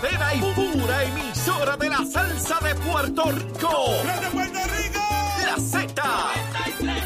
verdadera 0.00 0.34
y 0.34 0.40
pura 0.54 1.04
emisora 1.04 1.76
de 1.76 1.88
la 1.88 2.04
salsa 2.04 2.58
de 2.60 2.74
Puerto 2.76 3.32
Rico. 3.32 3.94
¡Desde 4.04 4.30
Puerto 4.30 4.58
Rico! 4.76 5.00
La 5.44 5.56
Z. 5.58 6.02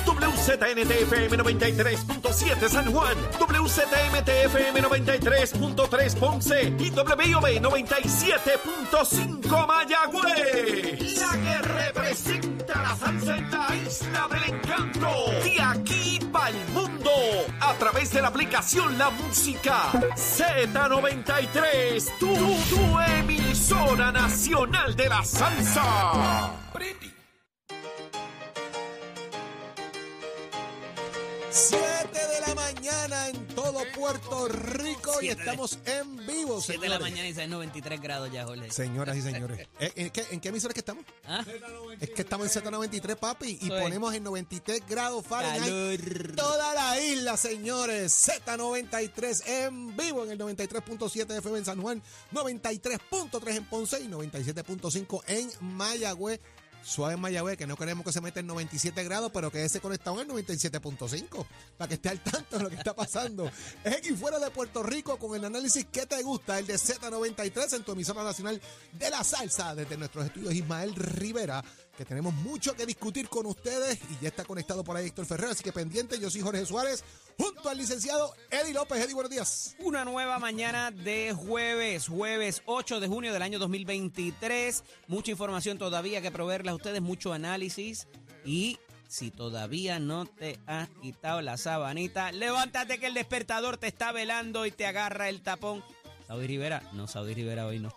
WZNTFM 0.06 1.38
93.7 1.38 2.68
San 2.68 2.92
Juan, 2.92 3.16
WZMTFM 3.40 4.82
93.3 4.82 6.14
Ponce 6.16 6.74
y 6.78 6.90
WIOB 6.90 7.60
97.5 7.60 9.66
Mayagüez. 9.66 11.18
La 11.18 11.32
que 11.32 11.58
representa 11.62 12.82
la 12.82 12.94
salsa 12.96 13.36
en 13.36 13.50
la 13.50 13.74
isla 13.86 14.28
del 14.30 14.44
encanto. 14.54 15.08
De 15.44 15.62
aquí 15.62 16.01
través 17.82 18.12
de 18.12 18.22
la 18.22 18.28
aplicación 18.28 18.96
La 18.96 19.10
Música 19.10 19.90
Z93. 20.14 22.16
Tu, 22.20 22.26
tu 22.26 23.00
emisora 23.18 24.12
nacional 24.12 24.94
de 24.94 25.08
la 25.08 25.24
salsa. 25.24 26.52
7 31.52 32.08
de 32.12 32.40
la 32.46 32.54
mañana 32.54 33.28
en 33.28 33.46
todo 33.48 33.82
Puerto 33.94 34.48
Rico 34.48 35.12
y 35.20 35.26
Siete 35.26 35.34
de- 35.36 35.40
estamos 35.50 35.78
en 35.84 36.16
vivo, 36.26 36.60
7 36.62 36.80
de 36.80 36.88
la 36.88 36.96
señores. 36.96 37.00
mañana 37.36 37.44
y 37.44 37.46
93 37.48 38.00
grados 38.00 38.32
ya, 38.32 38.44
Jorge. 38.46 38.70
Señoras 38.70 39.16
y 39.18 39.22
señores, 39.22 39.68
¿Eh, 39.80 39.92
¿en 39.96 40.10
qué, 40.10 40.24
en 40.30 40.40
qué 40.40 40.48
emisora 40.48 40.70
es 40.70 40.74
que 40.74 40.80
estamos? 40.80 41.04
¿Ah? 41.26 41.44
Es 42.00 42.08
que 42.10 42.22
estamos 42.22 42.56
en 42.56 42.62
Z93, 42.64 43.16
papi, 43.16 43.58
y 43.60 43.68
ponemos 43.68 44.14
en 44.14 44.24
93 44.24 44.82
grados 44.88 45.26
Fahrenheit 45.26 46.00
Calor. 46.00 46.36
toda 46.36 46.74
la 46.74 47.00
isla, 47.00 47.36
señores. 47.36 48.12
Z93 48.46 49.46
en 49.46 49.94
vivo 49.96 50.24
en 50.24 50.30
el 50.30 50.38
93.7 50.38 51.36
FM 51.38 51.58
en 51.58 51.64
San 51.66 51.82
Juan, 51.82 52.02
93.3 52.32 53.56
en 53.56 53.64
Ponce 53.66 54.00
y 54.00 54.08
97.5 54.08 55.22
en 55.26 55.50
Mayagüez. 55.60 56.40
Suave 56.82 57.14
en 57.14 57.20
Mayagüez, 57.20 57.56
que 57.56 57.66
no 57.66 57.76
queremos 57.76 58.04
que 58.04 58.12
se 58.12 58.20
meta 58.20 58.40
en 58.40 58.46
97 58.46 59.04
grados, 59.04 59.30
pero 59.32 59.50
que 59.50 59.64
ese 59.64 59.80
conectado 59.80 60.20
en 60.20 60.30
el 60.30 60.36
97.5, 60.36 61.46
para 61.76 61.88
que 61.88 61.94
esté 61.94 62.08
al 62.08 62.20
tanto 62.20 62.58
de 62.58 62.64
lo 62.64 62.70
que 62.70 62.76
está 62.76 62.94
pasando. 62.94 63.50
Es 63.84 63.96
aquí 63.96 64.12
fuera 64.12 64.38
de 64.38 64.50
Puerto 64.50 64.82
Rico 64.82 65.18
con 65.18 65.36
el 65.36 65.44
análisis 65.44 65.86
que 65.86 66.06
te 66.06 66.22
gusta, 66.22 66.58
el 66.58 66.66
de 66.66 66.74
Z93 66.74 67.76
en 67.76 67.84
tu 67.84 67.92
emisora 67.92 68.22
nacional 68.22 68.60
de 68.92 69.10
la 69.10 69.24
salsa, 69.24 69.74
desde 69.74 69.96
nuestros 69.96 70.26
estudios 70.26 70.54
Ismael 70.54 70.94
Rivera, 70.94 71.64
que 71.96 72.04
tenemos 72.04 72.32
mucho 72.34 72.74
que 72.74 72.86
discutir 72.86 73.28
con 73.28 73.46
ustedes 73.46 73.98
y 74.10 74.22
ya 74.22 74.28
está 74.28 74.44
conectado 74.44 74.82
por 74.82 74.96
ahí 74.96 75.06
Héctor 75.06 75.26
Ferrer, 75.26 75.50
así 75.50 75.62
que 75.62 75.72
pendiente, 75.72 76.18
yo 76.18 76.30
soy 76.30 76.40
Jorge 76.40 76.64
Suárez, 76.64 77.04
junto 77.38 77.68
al 77.68 77.78
licenciado 77.78 78.34
Eddie 78.50 78.72
López. 78.72 78.98
Eddie, 78.98 79.14
buenos 79.14 79.30
días. 79.30 79.76
Una 79.78 80.04
nueva 80.04 80.38
mañana 80.38 80.90
de 80.90 81.34
jueves, 81.34 82.08
jueves 82.08 82.62
8 82.66 83.00
de 83.00 83.08
junio 83.08 83.32
del 83.32 83.42
año 83.42 83.58
2023. 83.58 84.84
Mucha 85.08 85.30
información 85.30 85.78
todavía 85.78 86.22
que 86.22 86.30
proveerles 86.30 86.72
a 86.72 86.76
ustedes, 86.76 87.02
mucho 87.02 87.32
análisis. 87.32 88.08
Y 88.44 88.78
si 89.08 89.30
todavía 89.30 89.98
no 89.98 90.24
te 90.24 90.58
has 90.66 90.88
quitado 91.02 91.42
la 91.42 91.58
sabanita, 91.58 92.32
levántate 92.32 92.98
que 92.98 93.06
el 93.06 93.14
despertador 93.14 93.76
te 93.76 93.88
está 93.88 94.12
velando 94.12 94.64
y 94.64 94.70
te 94.70 94.86
agarra 94.86 95.28
el 95.28 95.42
tapón. 95.42 95.84
Saudi 96.32 96.46
Rivera, 96.46 96.82
no, 96.94 97.06
Saudi 97.06 97.34
Rivera 97.34 97.66
hoy 97.66 97.78
no. 97.78 97.94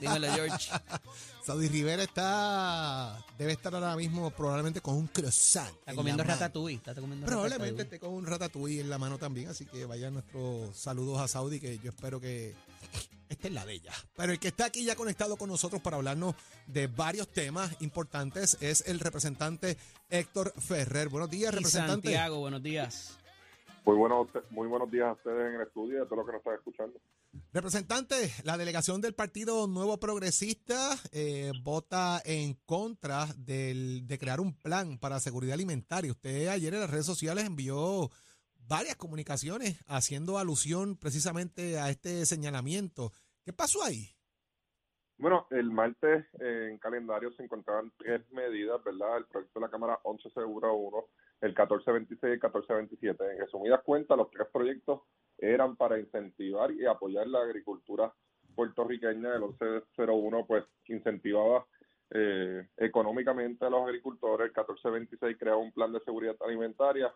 Dímelo, 0.00 0.32
George. 0.32 0.70
Saudi 1.44 1.66
Rivera 1.66 2.04
está, 2.04 3.18
debe 3.36 3.50
estar 3.50 3.74
ahora 3.74 3.96
mismo 3.96 4.30
probablemente 4.30 4.80
con 4.80 4.94
un 4.94 5.08
croissant. 5.08 5.74
Está 5.80 5.90
en 5.90 5.96
comiendo 5.96 6.22
ratatouille. 6.22 6.76
Está 6.76 6.94
comiendo 6.94 7.26
Probablemente 7.26 7.72
ratatouille. 7.72 7.82
esté 7.82 7.98
con 7.98 8.10
un 8.14 8.26
ratatouille 8.26 8.80
en 8.80 8.90
la 8.90 8.98
mano 8.98 9.18
también, 9.18 9.48
así 9.48 9.66
que 9.66 9.86
vayan 9.86 10.12
nuestros 10.12 10.76
saludos 10.76 11.20
a 11.20 11.26
Saudi, 11.26 11.58
que 11.58 11.80
yo 11.80 11.90
espero 11.90 12.20
que 12.20 12.54
esta 13.28 13.48
es 13.48 13.52
la 13.52 13.66
de 13.66 13.72
ella. 13.72 13.92
Pero 14.16 14.32
el 14.32 14.38
que 14.38 14.46
está 14.46 14.66
aquí 14.66 14.84
ya 14.84 14.94
conectado 14.94 15.36
con 15.36 15.48
nosotros 15.48 15.82
para 15.82 15.96
hablarnos 15.96 16.36
de 16.68 16.86
varios 16.86 17.26
temas 17.26 17.76
importantes 17.80 18.56
es 18.60 18.86
el 18.86 19.00
representante 19.00 19.76
Héctor 20.10 20.52
Ferrer. 20.60 21.08
Buenos 21.08 21.28
días, 21.28 21.52
Y 21.52 21.56
representante. 21.56 22.06
Santiago, 22.06 22.38
buenos 22.38 22.62
días. 22.62 23.18
Muy 23.84 23.96
buenos, 23.96 24.28
muy 24.50 24.68
buenos 24.68 24.88
días 24.92 25.08
a 25.08 25.12
ustedes 25.14 25.48
en 25.48 25.56
el 25.56 25.66
estudio 25.66 25.98
y 25.98 26.02
a 26.02 26.04
todos 26.04 26.18
los 26.18 26.26
que 26.26 26.32
nos 26.32 26.38
están 26.38 26.54
escuchando. 26.54 27.00
Representante, 27.52 28.16
la 28.44 28.56
delegación 28.56 29.00
del 29.00 29.14
Partido 29.14 29.66
Nuevo 29.66 29.98
Progresista 29.98 30.96
eh, 31.12 31.52
vota 31.62 32.20
en 32.24 32.54
contra 32.66 33.26
del, 33.36 34.06
de 34.06 34.18
crear 34.18 34.40
un 34.40 34.60
plan 34.60 34.98
para 34.98 35.20
seguridad 35.20 35.54
alimentaria. 35.54 36.10
Usted 36.10 36.48
ayer 36.48 36.74
en 36.74 36.80
las 36.80 36.90
redes 36.90 37.06
sociales 37.06 37.44
envió 37.44 38.10
varias 38.68 38.96
comunicaciones 38.96 39.78
haciendo 39.86 40.38
alusión 40.38 40.96
precisamente 40.96 41.78
a 41.78 41.90
este 41.90 42.26
señalamiento. 42.26 43.12
¿Qué 43.44 43.52
pasó 43.52 43.84
ahí? 43.84 44.14
Bueno, 45.16 45.46
el 45.50 45.70
martes 45.70 46.26
eh, 46.40 46.68
en 46.70 46.78
calendario 46.78 47.32
se 47.32 47.44
encontraban 47.44 47.92
tres 47.98 48.28
medidas, 48.32 48.82
¿verdad? 48.82 49.18
El 49.18 49.26
proyecto 49.26 49.60
de 49.60 49.66
la 49.66 49.70
Cámara 49.70 50.00
1101, 50.04 51.04
el 51.40 51.50
1426 51.50 52.20
y 52.22 52.26
el 52.26 52.40
1427. 52.40 53.24
En 53.32 53.38
resumidas 53.38 53.82
cuentas, 53.84 54.18
los 54.18 54.30
tres 54.30 54.48
proyectos 54.52 55.02
eran 55.38 55.76
para 55.76 55.98
incentivar 55.98 56.72
y 56.72 56.86
apoyar 56.86 57.26
la 57.26 57.42
agricultura 57.42 58.12
puertorriqueña. 58.54 59.34
El 59.34 59.42
1101, 59.42 60.46
pues, 60.46 60.64
incentivaba 60.86 61.66
eh, 62.10 62.66
económicamente 62.76 63.64
a 63.64 63.70
los 63.70 63.82
agricultores. 63.82 64.46
El 64.46 64.52
1426 64.52 65.36
creaba 65.38 65.58
un 65.58 65.72
plan 65.72 65.92
de 65.92 66.00
seguridad 66.00 66.36
alimentaria 66.40 67.12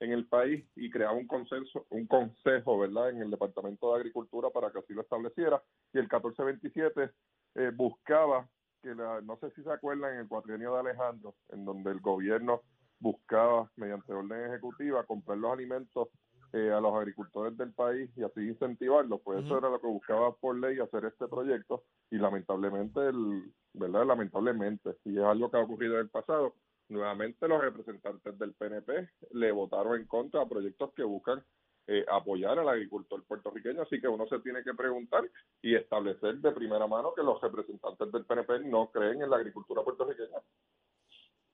en 0.00 0.12
el 0.12 0.26
país 0.26 0.64
y 0.74 0.90
creaba 0.90 1.12
un 1.12 1.26
consenso, 1.26 1.86
un 1.90 2.06
consejo, 2.06 2.78
¿verdad?, 2.78 3.10
en 3.10 3.22
el 3.22 3.30
Departamento 3.30 3.92
de 3.92 4.00
Agricultura 4.00 4.50
para 4.50 4.70
que 4.70 4.80
así 4.80 4.92
lo 4.94 5.02
estableciera. 5.02 5.62
Y 5.92 5.98
el 5.98 6.04
1427 6.04 7.10
eh, 7.54 7.70
buscaba 7.74 8.48
que, 8.82 8.94
la, 8.94 9.20
no 9.20 9.36
sé 9.38 9.50
si 9.52 9.62
se 9.62 9.70
acuerdan, 9.70 10.14
en 10.14 10.20
el 10.20 10.28
cuatrienio 10.28 10.74
de 10.74 10.80
Alejandro, 10.80 11.36
en 11.50 11.64
donde 11.64 11.92
el 11.92 12.00
gobierno 12.00 12.62
buscaba, 12.98 13.70
mediante 13.76 14.12
orden 14.12 14.50
ejecutiva, 14.50 15.04
comprar 15.04 15.38
los 15.38 15.52
alimentos 15.52 16.08
eh, 16.52 16.70
a 16.70 16.80
los 16.80 16.94
agricultores 16.94 17.56
del 17.56 17.72
país 17.72 18.10
y 18.16 18.22
así 18.22 18.40
incentivarlos. 18.40 19.20
Pues 19.22 19.44
eso 19.44 19.58
era 19.58 19.70
lo 19.70 19.80
que 19.80 19.86
buscaba 19.86 20.34
por 20.36 20.58
ley 20.58 20.78
hacer 20.78 21.04
este 21.06 21.26
proyecto 21.28 21.84
y 22.10 22.16
lamentablemente, 22.16 23.00
el, 23.00 23.52
¿verdad? 23.72 24.06
Lamentablemente, 24.06 24.96
y 25.04 25.18
es 25.18 25.24
algo 25.24 25.50
que 25.50 25.56
ha 25.56 25.62
ocurrido 25.62 25.94
en 25.94 26.00
el 26.00 26.10
pasado, 26.10 26.54
nuevamente 26.88 27.48
los 27.48 27.60
representantes 27.60 28.38
del 28.38 28.52
PNP 28.52 29.08
le 29.32 29.52
votaron 29.52 29.98
en 29.98 30.06
contra 30.06 30.42
a 30.42 30.48
proyectos 30.48 30.92
que 30.94 31.02
buscan 31.02 31.42
eh, 31.88 32.04
apoyar 32.08 32.58
al 32.58 32.68
agricultor 32.68 33.24
puertorriqueño, 33.24 33.82
así 33.82 34.00
que 34.00 34.06
uno 34.06 34.26
se 34.28 34.38
tiene 34.38 34.62
que 34.62 34.72
preguntar 34.72 35.28
y 35.60 35.74
establecer 35.74 36.36
de 36.36 36.52
primera 36.52 36.86
mano 36.86 37.12
que 37.12 37.24
los 37.24 37.40
representantes 37.40 38.12
del 38.12 38.24
PNP 38.24 38.60
no 38.60 38.90
creen 38.92 39.22
en 39.22 39.30
la 39.30 39.36
agricultura 39.36 39.82
puertorriqueña. 39.82 40.38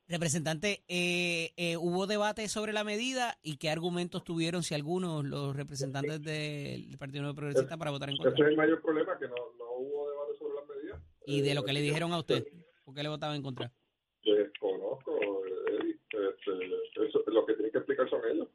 Representante, 0.09 0.85
eh, 0.89 1.53
eh, 1.59 1.77
¿hubo 1.77 2.07
debate 2.07 2.49
sobre 2.49 2.73
la 2.73 2.83
medida 2.83 3.37
y 3.43 3.59
qué 3.59 3.69
argumentos 3.69 4.25
tuvieron, 4.25 4.63
si 4.63 4.75
algunos, 4.75 5.23
los 5.23 5.55
representantes 5.55 6.23
del 6.23 6.97
Partido 6.99 7.23
Nuevo 7.23 7.37
Progresista 7.37 7.77
para 7.77 7.91
votar 7.91 8.09
en 8.09 8.15
Ese 8.15 8.23
es 8.23 8.29
contra? 8.35 8.49
el 8.49 8.57
mayor 8.57 8.81
problema, 8.81 9.19
que 9.19 9.29
no, 9.29 9.35
no 9.59 9.71
hubo 9.77 10.09
debate 10.11 10.39
sobre 10.39 10.55
las 10.55 10.67
medidas. 10.67 11.03
Y 11.27 11.43
de 11.43 11.51
Eh, 11.51 11.55
lo 11.55 11.63
que 11.63 11.73
le 11.75 11.81
así 11.81 11.89
dijeron 11.89 12.13
a 12.15 12.19
usted, 12.21 12.47
¿por 12.85 12.95
qué 12.95 13.03
le 13.03 13.11
votaban 13.11 13.37
en 13.37 13.43
contra? 13.43 13.71
Desconozco, 14.25 15.19
Eddie. 15.69 15.93
Este, 15.93 17.07
eso, 17.07 17.23
lo 17.27 17.45
que 17.45 17.53
tienen 17.53 17.71
que 17.73 17.79
explicar 17.79 18.09
son 18.09 18.21
ellos. 18.33 18.49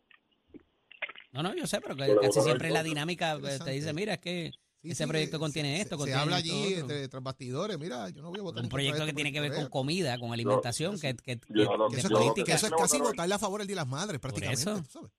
No, 1.34 1.44
no, 1.44 1.56
yo 1.56 1.68
sé, 1.68 1.80
pero 1.81 1.96
que 1.96 2.16
casi 2.20 2.41
siempre 2.41 2.70
la 2.70 2.80
contra. 2.80 2.84
dinámica 2.84 3.35
eh, 3.35 3.59
te 3.64 3.72
dice, 3.72 3.94
mira, 3.94 4.14
es 4.16 4.20
que 4.20 4.52
Sí, 4.84 4.92
ese 4.92 5.04
sí, 5.06 5.10
proyecto 5.10 5.40
contiene 5.40 5.76
se- 5.78 5.82
esto, 5.84 5.96
Se, 5.96 5.98
contiene 5.98 6.22
habla 6.22 6.36
allí 6.36 6.74
entre, 6.74 7.08
tras 7.08 7.24
bastidores. 7.24 7.80
Mira, 7.80 8.10
yo 8.10 8.22
no 8.22 8.30
voy 8.30 8.40
a 8.40 8.44
votar 8.44 8.64
un 8.64 8.70
proyecto 8.70 9.06
que 9.06 9.14
tiene 9.14 9.32
que 9.32 9.40
ver 9.40 9.54
con 9.54 9.70
comida, 9.70 10.20
con 10.20 10.32
alimentación, 10.34 11.00
que, 11.00 11.16
que, 11.16 11.40
que- 11.40 11.54
no- 11.54 11.88
eso, 11.88 12.08
es, 12.08 12.10
política. 12.10 12.44
que 12.46 12.52
eso 12.52 12.68
es 12.68 12.74
casi 12.74 13.00
votarle 13.00 13.34
a 13.34 13.40
favor 13.40 13.62
el 13.62 13.68
Día 13.68 13.76
de 13.78 13.82
las 13.82 13.88
Madres, 13.88 14.20
prácticamente. 14.20 14.62
eso. 14.62 14.82
tú 14.84 14.90
sabes. 14.92 15.12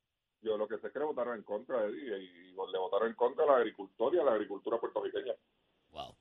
Yo 0.43 0.59
lo 0.59 0.69
que 0.69 0.77
sé 0.79 0.89
es 0.89 0.93
que 0.93 0.99
le 0.99 1.07
votaron 1.07 1.37
en 1.39 1.43
contra, 1.43 1.83
Eddie, 1.87 2.19
y, 2.23 2.51
le 2.51 2.79
votaron 2.79 3.09
en 3.09 3.15
contra 3.15 3.45
a 3.45 3.47
la 3.47 3.57
agricultura 3.57 4.15
y 4.17 4.21
a 4.21 4.25
la 4.25 4.33
agricultura 4.33 4.79
puertorriqueña. 4.79 5.33
Wow. 5.91 6.15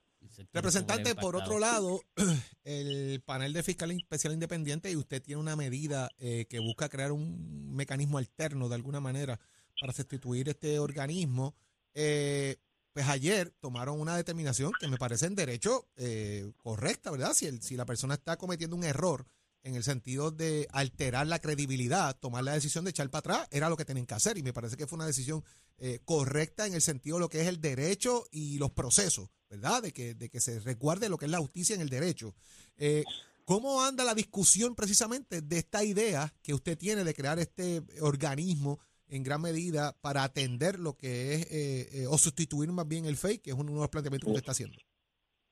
Representante, 0.54 1.14
por 1.14 1.36
otro 1.36 1.58
lado, 1.58 2.00
el 2.64 3.20
panel 3.26 3.52
de 3.52 3.62
fiscal 3.62 3.90
especial 3.90 4.32
independiente 4.32 4.90
y 4.90 4.96
usted 4.96 5.22
tiene 5.22 5.40
una 5.40 5.54
medida 5.56 6.10
eh, 6.18 6.46
que 6.48 6.60
busca 6.60 6.88
crear 6.88 7.12
un 7.12 7.74
mecanismo 7.74 8.16
alterno 8.18 8.68
de 8.70 8.74
alguna 8.76 9.00
manera 9.00 9.38
para 9.78 9.92
sustituir 9.92 10.48
este 10.48 10.78
organismo. 10.78 11.54
Eh, 11.92 12.56
pues 12.94 13.08
ayer 13.08 13.50
tomaron 13.60 14.00
una 14.00 14.16
determinación 14.16 14.72
que 14.78 14.86
me 14.86 14.96
parece 14.96 15.26
en 15.26 15.34
derecho 15.34 15.88
eh, 15.96 16.52
correcta, 16.56 17.10
¿verdad? 17.10 17.34
Si, 17.34 17.76
la 17.76 17.84
persona 17.84 18.14
está 18.14 18.36
cometiendo 18.36 18.76
un 18.76 18.84
error 18.84 19.26
en 19.64 19.74
el 19.74 19.82
sentido 19.82 20.30
de 20.30 20.68
alterar 20.70 21.26
la 21.26 21.40
credibilidad, 21.40 22.16
tomar 22.16 22.44
la 22.44 22.52
decisión 22.52 22.84
de 22.84 22.90
echar 22.90 23.10
para 23.10 23.18
atrás, 23.18 23.48
era 23.50 23.68
lo 23.68 23.76
que 23.76 23.84
tienen 23.84 24.06
que 24.06 24.14
hacer. 24.14 24.38
Y 24.38 24.44
me 24.44 24.52
parece 24.52 24.76
que 24.76 24.86
fue 24.86 24.96
una 24.96 25.06
decisión 25.06 25.42
eh, 25.78 25.98
correcta 26.04 26.68
en 26.68 26.74
el 26.74 26.82
sentido 26.82 27.16
de 27.16 27.22
lo 27.22 27.28
que 27.28 27.40
es 27.40 27.48
el 27.48 27.60
derecho 27.60 28.28
y 28.30 28.58
los 28.58 28.70
procesos, 28.70 29.28
¿verdad? 29.50 29.82
De 29.82 29.92
que, 29.92 30.14
de 30.14 30.28
que 30.28 30.40
se 30.40 30.60
resguarde 30.60 31.08
lo 31.08 31.18
que 31.18 31.24
es 31.24 31.32
la 31.32 31.38
justicia 31.38 31.74
en 31.74 31.80
el 31.80 31.88
derecho. 31.88 32.32
Eh, 32.76 33.02
¿Cómo 33.44 33.82
anda 33.82 34.04
la 34.04 34.14
discusión 34.14 34.76
precisamente 34.76 35.42
de 35.42 35.58
esta 35.58 35.82
idea 35.82 36.32
que 36.42 36.54
usted 36.54 36.78
tiene 36.78 37.02
de 37.02 37.12
crear 37.12 37.40
este 37.40 37.82
organismo 38.00 38.78
en 39.08 39.22
gran 39.22 39.42
medida 39.42 39.92
para 40.00 40.24
atender 40.24 40.78
lo 40.78 40.94
que 40.94 41.34
es, 41.34 41.52
eh, 41.52 42.02
eh, 42.02 42.06
o 42.06 42.16
sustituir 42.18 42.70
más 42.72 42.88
bien 42.88 43.04
el 43.04 43.16
fake, 43.16 43.42
que 43.42 43.50
es 43.50 43.56
uno 43.56 43.72
de 43.72 43.78
los 43.78 43.88
planteamientos 43.88 44.26
que 44.26 44.30
usted 44.30 44.42
está 44.42 44.52
haciendo? 44.52 44.78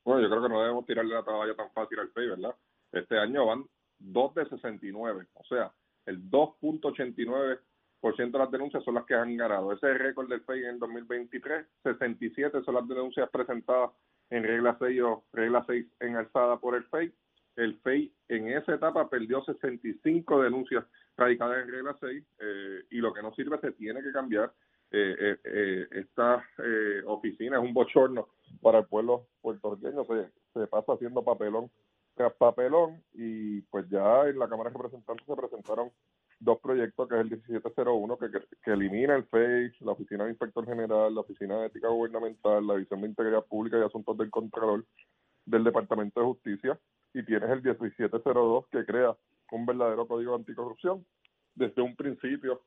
Bueno, 0.04 0.22
yo 0.22 0.30
creo 0.30 0.42
que 0.42 0.48
no 0.48 0.60
debemos 0.60 0.86
tirarle 0.86 1.14
la 1.14 1.24
toalla 1.24 1.54
tan 1.54 1.70
fácil 1.72 1.98
al 1.98 2.10
FEI, 2.10 2.28
¿verdad? 2.28 2.56
Este 2.92 3.18
año 3.18 3.46
van 3.46 3.64
2 3.98 4.34
de 4.34 4.48
69, 4.48 5.26
o 5.34 5.44
sea, 5.44 5.72
el 6.06 6.30
2.89% 6.30 8.32
de 8.32 8.38
las 8.38 8.50
denuncias 8.50 8.82
son 8.84 8.94
las 8.94 9.06
que 9.06 9.14
han 9.14 9.36
ganado. 9.36 9.72
Ese 9.72 9.86
es 9.86 9.92
el 9.92 9.98
récord 10.00 10.28
del 10.28 10.42
FEI 10.42 10.64
en 10.64 10.70
el 10.70 10.78
2023. 10.80 11.66
67 11.84 12.62
son 12.64 12.74
las 12.74 12.88
denuncias 12.88 13.30
presentadas 13.30 13.90
en 14.30 14.42
regla 14.42 14.76
6 14.78 15.02
o 15.02 15.24
regla 15.32 15.64
6 15.66 15.86
en 16.00 16.16
alzada 16.16 16.58
por 16.58 16.74
el 16.74 16.84
FEI. 16.84 17.12
El 17.56 17.78
FEI 17.80 18.12
en 18.28 18.48
esa 18.48 18.74
etapa 18.74 19.08
perdió 19.08 19.42
65 19.44 20.42
denuncias 20.42 20.84
radicadas 21.16 21.62
en 21.62 21.70
regla 21.70 21.96
6 22.00 22.24
eh, 22.40 22.84
y 22.90 22.98
lo 22.98 23.12
que 23.12 23.22
no 23.22 23.34
sirve 23.34 23.58
se 23.60 23.72
tiene 23.72 24.02
que 24.02 24.12
cambiar. 24.12 24.52
Eh, 24.90 25.16
eh, 25.18 25.36
eh, 25.44 25.86
esta 25.92 26.44
eh, 26.58 27.02
oficina 27.06 27.56
es 27.56 27.62
un 27.62 27.72
bochorno 27.72 28.28
para 28.60 28.80
el 28.80 28.86
pueblo 28.86 29.26
puertorriqueño, 29.40 30.04
se, 30.04 30.28
se 30.52 30.66
pasa 30.66 30.92
haciendo 30.92 31.24
papelón 31.24 31.70
tras 32.14 32.34
papelón 32.34 33.02
y 33.14 33.62
pues 33.62 33.88
ya 33.88 34.26
en 34.28 34.38
la 34.38 34.48
Cámara 34.48 34.68
de 34.68 34.76
Representantes 34.76 35.26
se 35.26 35.34
presentaron 35.34 35.90
dos 36.40 36.58
proyectos, 36.60 37.08
que 37.08 37.14
es 37.14 37.20
el 37.22 37.30
1701, 37.30 38.18
que, 38.18 38.30
que, 38.30 38.40
que 38.62 38.70
elimina 38.72 39.14
el 39.14 39.24
FEI, 39.24 39.72
la 39.80 39.92
Oficina 39.92 40.24
de 40.24 40.30
Inspector 40.30 40.66
General, 40.66 41.14
la 41.14 41.20
Oficina 41.20 41.58
de 41.60 41.66
Ética 41.68 41.88
Gubernamental, 41.88 42.66
la 42.66 42.74
División 42.74 43.00
de 43.00 43.08
Integridad 43.08 43.44
Pública 43.44 43.78
y 43.78 43.82
Asuntos 43.82 44.18
del 44.18 44.30
Contralor 44.30 44.84
del 45.46 45.64
Departamento 45.64 46.20
de 46.20 46.26
Justicia, 46.26 46.78
y 47.14 47.24
tienes 47.24 47.50
el 47.50 47.62
1702, 47.62 48.66
que 48.68 48.84
crea 48.84 49.16
un 49.50 49.66
verdadero 49.66 50.06
código 50.06 50.34
anticorrupción. 50.34 51.04
Desde 51.54 51.82
un 51.82 51.94
principio 51.94 52.62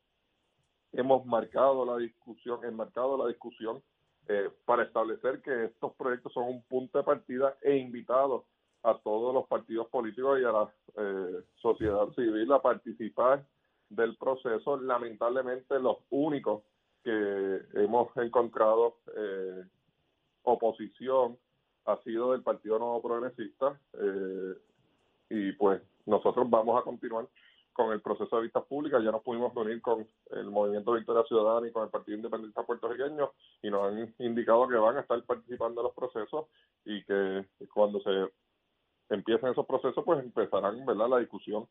hemos 0.93 1.25
marcado 1.25 1.85
la 1.85 1.97
discusión, 1.97 2.63
enmarcado 2.63 3.17
la 3.17 3.27
discusión 3.27 3.81
eh, 4.27 4.49
para 4.65 4.83
establecer 4.83 5.41
que 5.41 5.65
estos 5.65 5.93
proyectos 5.95 6.33
son 6.33 6.45
un 6.45 6.63
punto 6.63 6.97
de 6.97 7.03
partida 7.03 7.57
e 7.61 7.77
invitados 7.77 8.43
a 8.83 8.97
todos 8.99 9.33
los 9.33 9.47
partidos 9.47 9.87
políticos 9.87 10.39
y 10.39 10.43
a 10.43 10.51
la 10.51 10.73
eh, 10.97 11.43
sociedad 11.55 12.07
civil 12.15 12.51
a 12.51 12.61
participar 12.61 13.45
del 13.89 14.15
proceso. 14.15 14.77
Lamentablemente 14.77 15.79
los 15.79 15.97
únicos 16.09 16.63
que 17.03 17.61
hemos 17.73 18.15
encontrado 18.17 18.97
eh, 19.15 19.63
oposición 20.43 21.37
ha 21.85 21.97
sido 22.03 22.31
del 22.31 22.43
Partido 22.43 22.79
Nuevo 22.79 23.01
Progresista 23.01 23.79
eh, 23.93 24.55
y 25.29 25.51
pues 25.53 25.81
nosotros 26.05 26.49
vamos 26.49 26.79
a 26.79 26.83
continuar 26.83 27.27
con 27.73 27.91
el 27.91 28.01
proceso 28.01 28.37
de 28.37 28.43
vistas 28.43 28.63
públicas. 28.65 29.03
Ya 29.03 29.11
nos 29.11 29.21
pudimos 29.21 29.53
reunir 29.53 29.81
con 29.81 30.07
el 30.31 30.45
Movimiento 30.49 30.93
Victoria 30.93 31.23
Ciudadana 31.27 31.67
y 31.67 31.71
con 31.71 31.83
el 31.83 31.89
Partido 31.89 32.17
Independiente 32.17 32.63
Puertorriqueño 32.63 33.31
y 33.61 33.69
nos 33.69 33.91
han 33.91 34.15
indicado 34.19 34.67
que 34.67 34.75
van 34.75 34.97
a 34.97 35.01
estar 35.01 35.21
participando 35.23 35.81
en 35.81 35.85
los 35.85 35.93
procesos 35.93 36.45
y 36.85 37.03
que 37.03 37.45
cuando 37.73 37.99
se 37.99 38.31
empiecen 39.09 39.49
esos 39.49 39.65
procesos, 39.65 40.03
pues 40.05 40.23
empezarán 40.23 40.85
¿verdad? 40.85 41.09
la 41.09 41.19
discusión 41.19 41.67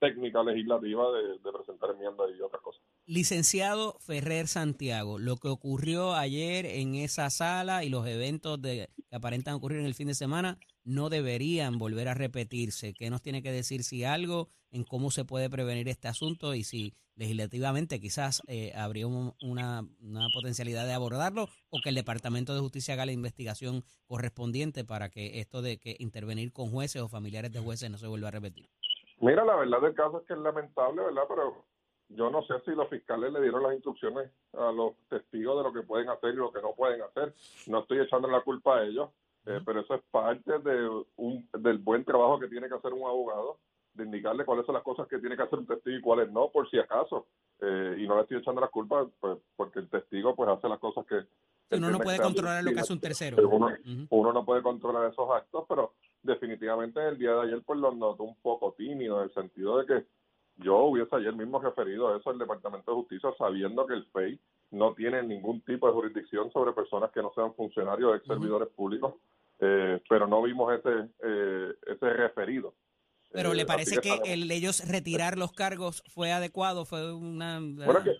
técnica 0.00 0.42
legislativa 0.42 1.04
de, 1.12 1.52
presentar 1.52 1.90
enmiendas 1.90 2.26
y 2.36 2.40
otras 2.40 2.62
cosas. 2.62 2.82
Licenciado 3.06 3.98
Ferrer 4.00 4.48
Santiago, 4.48 5.18
lo 5.18 5.36
que 5.36 5.48
ocurrió 5.48 6.14
ayer 6.14 6.66
en 6.66 6.94
esa 6.94 7.28
sala 7.30 7.84
y 7.84 7.90
los 7.90 8.06
eventos 8.06 8.60
de, 8.60 8.88
que 9.08 9.16
aparentan 9.16 9.54
ocurrir 9.54 9.80
en 9.80 9.86
el 9.86 9.94
fin 9.94 10.08
de 10.08 10.14
semana 10.14 10.58
no 10.84 11.10
deberían 11.10 11.78
volver 11.78 12.08
a 12.08 12.14
repetirse. 12.14 12.94
¿Qué 12.94 13.10
nos 13.10 13.20
tiene 13.22 13.42
que 13.42 13.52
decir 13.52 13.84
si 13.84 14.04
algo 14.04 14.48
en 14.70 14.84
cómo 14.84 15.10
se 15.10 15.24
puede 15.24 15.50
prevenir 15.50 15.88
este 15.88 16.08
asunto 16.08 16.54
y 16.54 16.64
si 16.64 16.94
legislativamente 17.16 18.00
quizás 18.00 18.40
eh, 18.46 18.72
habría 18.74 19.06
un- 19.06 19.34
una, 19.42 19.86
una 20.00 20.28
potencialidad 20.32 20.86
de 20.86 20.94
abordarlo 20.94 21.48
o 21.68 21.80
que 21.82 21.90
el 21.90 21.94
Departamento 21.94 22.54
de 22.54 22.60
Justicia 22.60 22.94
haga 22.94 23.04
la 23.04 23.12
investigación 23.12 23.84
correspondiente 24.06 24.84
para 24.84 25.10
que 25.10 25.40
esto 25.40 25.60
de 25.60 25.78
que 25.78 25.96
intervenir 25.98 26.52
con 26.52 26.70
jueces 26.70 27.02
o 27.02 27.08
familiares 27.08 27.52
de 27.52 27.60
jueces 27.60 27.90
no 27.90 27.98
se 27.98 28.06
vuelva 28.06 28.28
a 28.28 28.32
repetir? 28.32 28.70
Mira, 29.20 29.44
la 29.44 29.56
verdad 29.56 29.82
del 29.82 29.94
caso 29.94 30.20
es 30.20 30.26
que 30.26 30.32
es 30.32 30.38
lamentable, 30.38 31.02
¿verdad? 31.02 31.24
Pero 31.28 31.64
yo 32.08 32.30
no 32.30 32.42
sé 32.42 32.54
si 32.64 32.72
los 32.72 32.88
fiscales 32.88 33.32
le 33.32 33.40
dieron 33.40 33.62
las 33.62 33.74
instrucciones 33.74 34.30
a 34.54 34.72
los 34.72 34.94
testigos 35.08 35.58
de 35.58 35.62
lo 35.62 35.72
que 35.72 35.86
pueden 35.86 36.08
hacer 36.08 36.34
y 36.34 36.38
lo 36.38 36.52
que 36.52 36.62
no 36.62 36.72
pueden 36.74 37.02
hacer. 37.02 37.34
No 37.66 37.80
estoy 37.80 38.00
echando 38.00 38.28
la 38.28 38.40
culpa 38.40 38.78
a 38.78 38.84
ellos, 38.84 39.10
eh, 39.46 39.60
pero 39.64 39.80
eso 39.80 39.94
es 39.94 40.02
parte 40.10 40.58
de 40.58 41.04
un, 41.16 41.48
del 41.52 41.78
buen 41.78 42.04
trabajo 42.04 42.40
que 42.40 42.48
tiene 42.48 42.68
que 42.68 42.74
hacer 42.74 42.92
un 42.92 43.06
abogado, 43.06 43.58
de 43.92 44.04
indicarle 44.04 44.44
cuáles 44.44 44.64
son 44.64 44.74
las 44.74 44.84
cosas 44.84 45.06
que 45.06 45.18
tiene 45.18 45.36
que 45.36 45.42
hacer 45.42 45.58
un 45.58 45.66
testigo 45.66 45.98
y 45.98 46.00
cuáles 46.00 46.32
no, 46.32 46.50
por 46.50 46.68
si 46.70 46.78
acaso. 46.78 47.26
Eh, 47.60 47.96
y 47.98 48.08
no 48.08 48.16
le 48.16 48.22
estoy 48.22 48.38
echando 48.38 48.60
la 48.60 48.68
culpa, 48.68 49.06
pues, 49.20 49.38
porque 49.54 49.80
el 49.80 49.90
testigo 49.90 50.34
pues 50.34 50.48
hace 50.48 50.68
las 50.68 50.78
cosas 50.78 51.04
que... 51.06 51.26
Uno 51.76 51.90
no 51.90 52.00
puede 52.00 52.18
controlar 52.18 52.64
lo 52.64 52.72
que 52.72 52.80
hace 52.80 52.92
un 52.92 53.00
tercero. 53.00 53.36
Uno 54.08 54.32
no 54.32 54.44
puede 54.44 54.62
controlar 54.62 55.12
esos 55.12 55.30
actos, 55.30 55.66
pero 55.68 55.92
definitivamente 56.22 57.06
el 57.06 57.18
día 57.18 57.32
de 57.34 57.42
ayer 57.42 57.62
pues 57.64 57.78
lo 57.78 57.92
noto 57.92 58.24
un 58.24 58.36
poco 58.36 58.72
tímido 58.76 59.18
en 59.18 59.24
el 59.24 59.34
sentido 59.34 59.78
de 59.78 59.86
que 59.86 60.06
yo 60.56 60.76
hubiese 60.84 61.14
ayer 61.16 61.32
mismo 61.34 61.58
referido 61.60 62.14
eso 62.14 62.30
al 62.30 62.38
Departamento 62.38 62.90
de 62.90 62.96
Justicia 62.98 63.30
sabiendo 63.38 63.86
que 63.86 63.94
el 63.94 64.04
FEI 64.12 64.38
no 64.72 64.94
tiene 64.94 65.22
ningún 65.22 65.62
tipo 65.62 65.86
de 65.86 65.92
jurisdicción 65.94 66.52
sobre 66.52 66.72
personas 66.72 67.10
que 67.12 67.22
no 67.22 67.32
sean 67.34 67.54
funcionarios 67.54 68.12
o 68.12 68.14
ex 68.14 68.26
servidores 68.26 68.68
públicos, 68.68 69.14
eh, 69.58 70.00
pero 70.08 70.26
no 70.26 70.42
vimos 70.42 70.72
ese 70.78 71.08
eh, 71.22 71.74
ese 71.86 72.10
referido. 72.10 72.74
Pero 73.32 73.52
Eh, 73.52 73.54
¿le 73.56 73.62
así 73.62 73.68
parece 73.68 74.00
que 74.00 74.08
estaremos- 74.10 74.28
el 74.28 74.50
ellos 74.50 74.88
retirar 74.88 75.38
los 75.38 75.52
cargos 75.52 76.02
fue 76.08 76.32
adecuado? 76.32 76.84
Fue 76.84 77.12
una... 77.14 77.58
Bueno, 77.60 78.02
que 78.04 78.18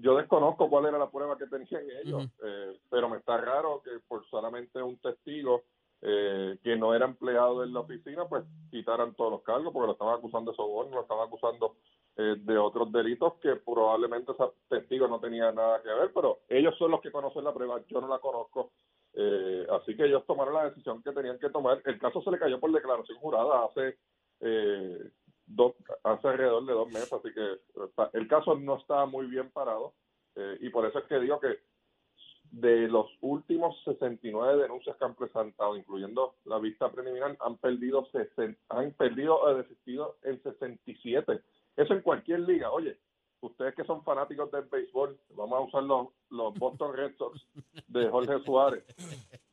yo 0.00 0.16
desconozco 0.16 0.68
cuál 0.70 0.86
era 0.86 0.98
la 0.98 1.10
prueba 1.10 1.36
que 1.36 1.46
tenían 1.46 1.82
ellos, 2.04 2.28
eh, 2.44 2.78
pero 2.88 3.08
me 3.08 3.18
está 3.18 3.36
raro 3.38 3.82
que 3.82 3.90
por 4.06 4.24
solamente 4.28 4.80
un 4.80 4.96
testigo 4.98 5.64
eh, 6.02 6.58
que 6.62 6.76
no 6.76 6.94
era 6.94 7.06
empleado 7.06 7.62
en 7.64 7.72
la 7.72 7.80
oficina, 7.80 8.26
pues 8.28 8.44
quitaran 8.70 9.14
todos 9.14 9.30
los 9.32 9.42
cargos, 9.42 9.72
porque 9.72 9.86
lo 9.86 9.92
estaban 9.92 10.18
acusando 10.18 10.50
de 10.50 10.56
soborno, 10.56 10.96
lo 10.96 11.02
estaban 11.02 11.26
acusando 11.28 11.76
eh, 12.16 12.36
de 12.38 12.58
otros 12.58 12.90
delitos 12.92 13.34
que 13.34 13.56
probablemente 13.56 14.32
ese 14.32 14.44
testigo 14.68 15.08
no 15.08 15.20
tenía 15.20 15.50
nada 15.52 15.80
que 15.82 15.88
ver, 15.88 16.12
pero 16.12 16.40
ellos 16.48 16.76
son 16.76 16.90
los 16.90 17.00
que 17.00 17.12
conocen 17.12 17.44
la 17.44 17.54
prueba, 17.54 17.80
yo 17.86 18.00
no 18.00 18.08
la 18.08 18.18
conozco. 18.18 18.72
Eh, 19.14 19.66
así 19.70 19.94
que 19.96 20.06
ellos 20.06 20.24
tomaron 20.26 20.54
la 20.54 20.64
decisión 20.70 21.02
que 21.02 21.12
tenían 21.12 21.38
que 21.38 21.50
tomar. 21.50 21.80
El 21.84 21.98
caso 21.98 22.22
se 22.22 22.30
le 22.30 22.38
cayó 22.38 22.58
por 22.58 22.72
declaración 22.72 23.18
jurada 23.18 23.66
hace 23.66 23.98
eh, 24.40 24.98
dos, 25.46 25.74
hace 26.02 26.28
alrededor 26.28 26.64
de 26.66 26.72
dos 26.72 26.88
meses, 26.88 27.12
así 27.12 27.28
que 27.32 27.58
está- 27.84 28.10
el 28.14 28.26
caso 28.26 28.56
no 28.56 28.76
está 28.78 29.06
muy 29.06 29.26
bien 29.26 29.50
parado 29.50 29.94
eh, 30.34 30.56
y 30.60 30.70
por 30.70 30.86
eso 30.86 30.98
es 30.98 31.04
que 31.04 31.20
digo 31.20 31.38
que 31.38 31.58
de 32.52 32.86
los 32.86 33.06
últimos 33.22 33.74
69 33.84 34.62
denuncias 34.62 34.94
que 34.96 35.04
han 35.04 35.14
presentado, 35.14 35.74
incluyendo 35.74 36.34
la 36.44 36.58
vista 36.58 36.90
preliminar, 36.92 37.36
han 37.40 37.56
perdido 37.56 38.06
60 38.12 38.58
han 38.68 38.92
perdido 38.92 39.40
o 39.40 39.54
desistido 39.54 40.18
en 40.22 40.40
67. 40.42 41.40
Eso 41.76 41.94
en 41.94 42.02
cualquier 42.02 42.40
liga. 42.40 42.70
Oye, 42.70 42.98
ustedes 43.40 43.74
que 43.74 43.84
son 43.84 44.04
fanáticos 44.04 44.50
del 44.52 44.64
béisbol, 44.64 45.18
vamos 45.30 45.58
a 45.58 45.60
usar 45.62 45.82
los, 45.84 46.08
los 46.28 46.54
Boston 46.54 46.94
Red 46.94 47.16
Sox 47.16 47.40
de 47.88 48.08
Jorge 48.08 48.44
Suárez. 48.44 48.84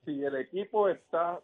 Si 0.03 0.21
el 0.21 0.35
equipo 0.35 0.89
está 0.89 1.41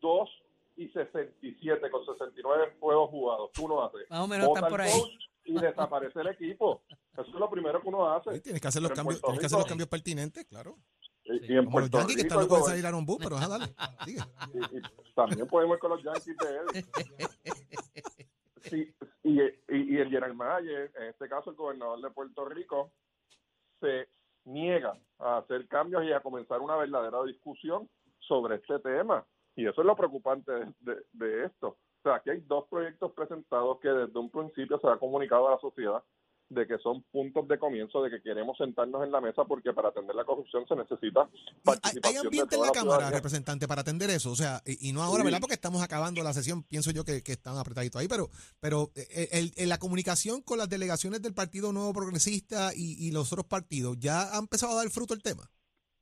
2 0.00 0.30
y 0.76 0.88
67 0.88 1.90
con 1.90 2.04
69 2.04 2.76
juegos 2.80 3.10
jugados, 3.10 3.52
tú 3.52 3.68
no 3.68 3.84
haces. 3.84 4.10
Más 4.10 4.20
o 4.20 4.26
menos 4.26 4.48
están 4.48 4.68
por 4.68 4.80
ahí. 4.80 4.90
Y 5.44 5.52
desaparece 5.52 6.20
el 6.20 6.26
equipo. 6.26 6.82
Eso 7.12 7.22
es 7.22 7.34
lo 7.34 7.48
primero 7.48 7.80
que 7.80 7.88
uno 7.88 8.10
hace. 8.10 8.34
Sí, 8.34 8.40
tienes 8.40 8.60
que 8.60 8.68
hacer 8.68 8.82
los 8.82 8.90
cambios, 8.90 9.22
tienes 9.22 9.38
que 9.38 9.46
hacer 9.46 9.58
los 9.58 9.68
cambios 9.68 9.88
pertinentes, 9.88 10.44
claro. 10.46 10.76
Y, 11.28 11.38
Sí. 11.40 11.46
y 11.52 11.56
en 11.56 11.64
Como 11.64 11.80
los 11.80 11.90
Puerto 11.90 12.06
que 12.08 12.14
Rico, 12.14 12.22
están 12.22 12.40
locos 12.40 12.72
de 12.72 13.18
pero 13.18 13.36
dale. 13.36 13.64
Y, 14.06 14.12
y 14.76 14.82
también 15.14 15.46
podemos 15.48 15.74
ir 15.76 15.80
con 15.80 15.90
los 15.90 16.02
Yankees 16.02 16.36
de 16.36 16.56
él. 16.56 16.84
Sí, 18.62 18.94
y, 19.22 19.40
y, 19.42 19.50
y 19.68 19.96
el 19.98 20.08
General 20.08 20.34
Mayer, 20.34 20.92
en 20.96 21.04
este 21.04 21.28
caso 21.28 21.50
el 21.50 21.56
gobernador 21.56 22.00
de 22.00 22.10
Puerto 22.10 22.44
Rico, 22.46 22.90
se 23.80 24.08
niega 24.44 24.98
a 25.18 25.38
hacer 25.38 25.66
cambios 25.68 26.04
y 26.04 26.12
a 26.12 26.20
comenzar 26.20 26.60
una 26.60 26.76
verdadera 26.76 27.22
discusión 27.24 27.88
sobre 28.20 28.56
este 28.56 28.78
tema. 28.80 29.24
Y 29.54 29.66
eso 29.66 29.80
es 29.80 29.86
lo 29.86 29.96
preocupante 29.96 30.52
de, 30.52 30.72
de- 30.80 31.02
de 31.12 31.44
esto. 31.46 31.68
O 31.68 32.02
sea, 32.02 32.16
aquí 32.16 32.30
hay 32.30 32.40
dos 32.42 32.66
proyectos 32.68 33.12
presentados 33.12 33.80
que 33.80 33.88
desde 33.88 34.18
un 34.18 34.30
principio 34.30 34.78
se 34.78 34.88
ha 34.88 34.96
comunicado 34.98 35.48
a 35.48 35.52
la 35.52 35.58
sociedad 35.60 36.02
de 36.48 36.66
que 36.66 36.78
son 36.78 37.02
puntos 37.10 37.48
de 37.48 37.58
comienzo 37.58 38.00
de 38.02 38.10
que 38.10 38.22
queremos 38.22 38.56
sentarnos 38.56 39.02
en 39.02 39.10
la 39.10 39.20
mesa 39.20 39.44
porque 39.44 39.72
para 39.72 39.88
atender 39.88 40.14
la 40.14 40.24
corrupción 40.24 40.64
se 40.68 40.76
necesita 40.76 41.22
¿Hay, 41.22 41.60
participación 41.64 42.04
hay 42.04 42.12
de 42.12 42.18
ambiente 42.20 42.54
en 42.54 42.60
toda 42.60 42.66
la 42.68 42.72
Cámara, 42.72 42.94
ciudadanía. 42.96 43.18
representante, 43.18 43.66
para 43.68 43.80
atender 43.80 44.10
eso? 44.10 44.30
O 44.30 44.36
sea, 44.36 44.62
y, 44.64 44.88
y 44.88 44.92
no 44.92 45.02
ahora, 45.02 45.22
Sí. 45.22 45.24
¿verdad? 45.24 45.40
Porque 45.40 45.54
estamos 45.54 45.82
acabando 45.82 46.22
la 46.22 46.32
sesión, 46.32 46.62
pienso 46.62 46.92
yo 46.92 47.04
que, 47.04 47.22
que 47.22 47.32
están 47.32 47.56
apretaditos 47.58 48.00
ahí, 48.00 48.06
pero, 48.08 48.28
pero 48.60 48.90
eh, 48.94 49.28
el- 49.32 49.52
el- 49.56 49.68
la 49.68 49.78
comunicación 49.78 50.40
con 50.42 50.58
las 50.58 50.68
delegaciones 50.68 51.20
del 51.20 51.34
Partido 51.34 51.72
Nuevo 51.72 51.92
Progresista 51.92 52.70
y, 52.74 52.96
y 53.06 53.10
los 53.10 53.32
otros 53.32 53.46
partidos, 53.46 53.98
¿ya 53.98 54.34
ha 54.36 54.38
empezado 54.38 54.72
a 54.74 54.76
dar 54.76 54.90
fruto 54.90 55.14
el 55.14 55.22
tema? 55.22 55.50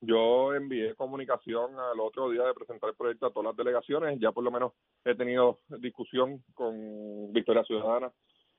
Yo 0.03 0.53
envié 0.53 0.95
comunicación 0.97 1.71
al 1.79 1.99
otro 2.01 2.29
día 2.29 2.43
de 2.43 2.53
presentar 2.53 2.91
el 2.91 2.97
proyecto 2.97 3.25
a 3.27 3.31
todas 3.33 3.47
las 3.47 3.57
delegaciones. 3.57 4.19
Ya 4.21 4.33
por 4.33 4.45
lo 4.45 4.51
menos 4.51 4.73
he 5.03 5.15
tenido 5.15 5.61
discusión 5.81 6.45
con 6.53 7.33
Victoria 7.33 7.65
Ciudadana, 7.65 8.13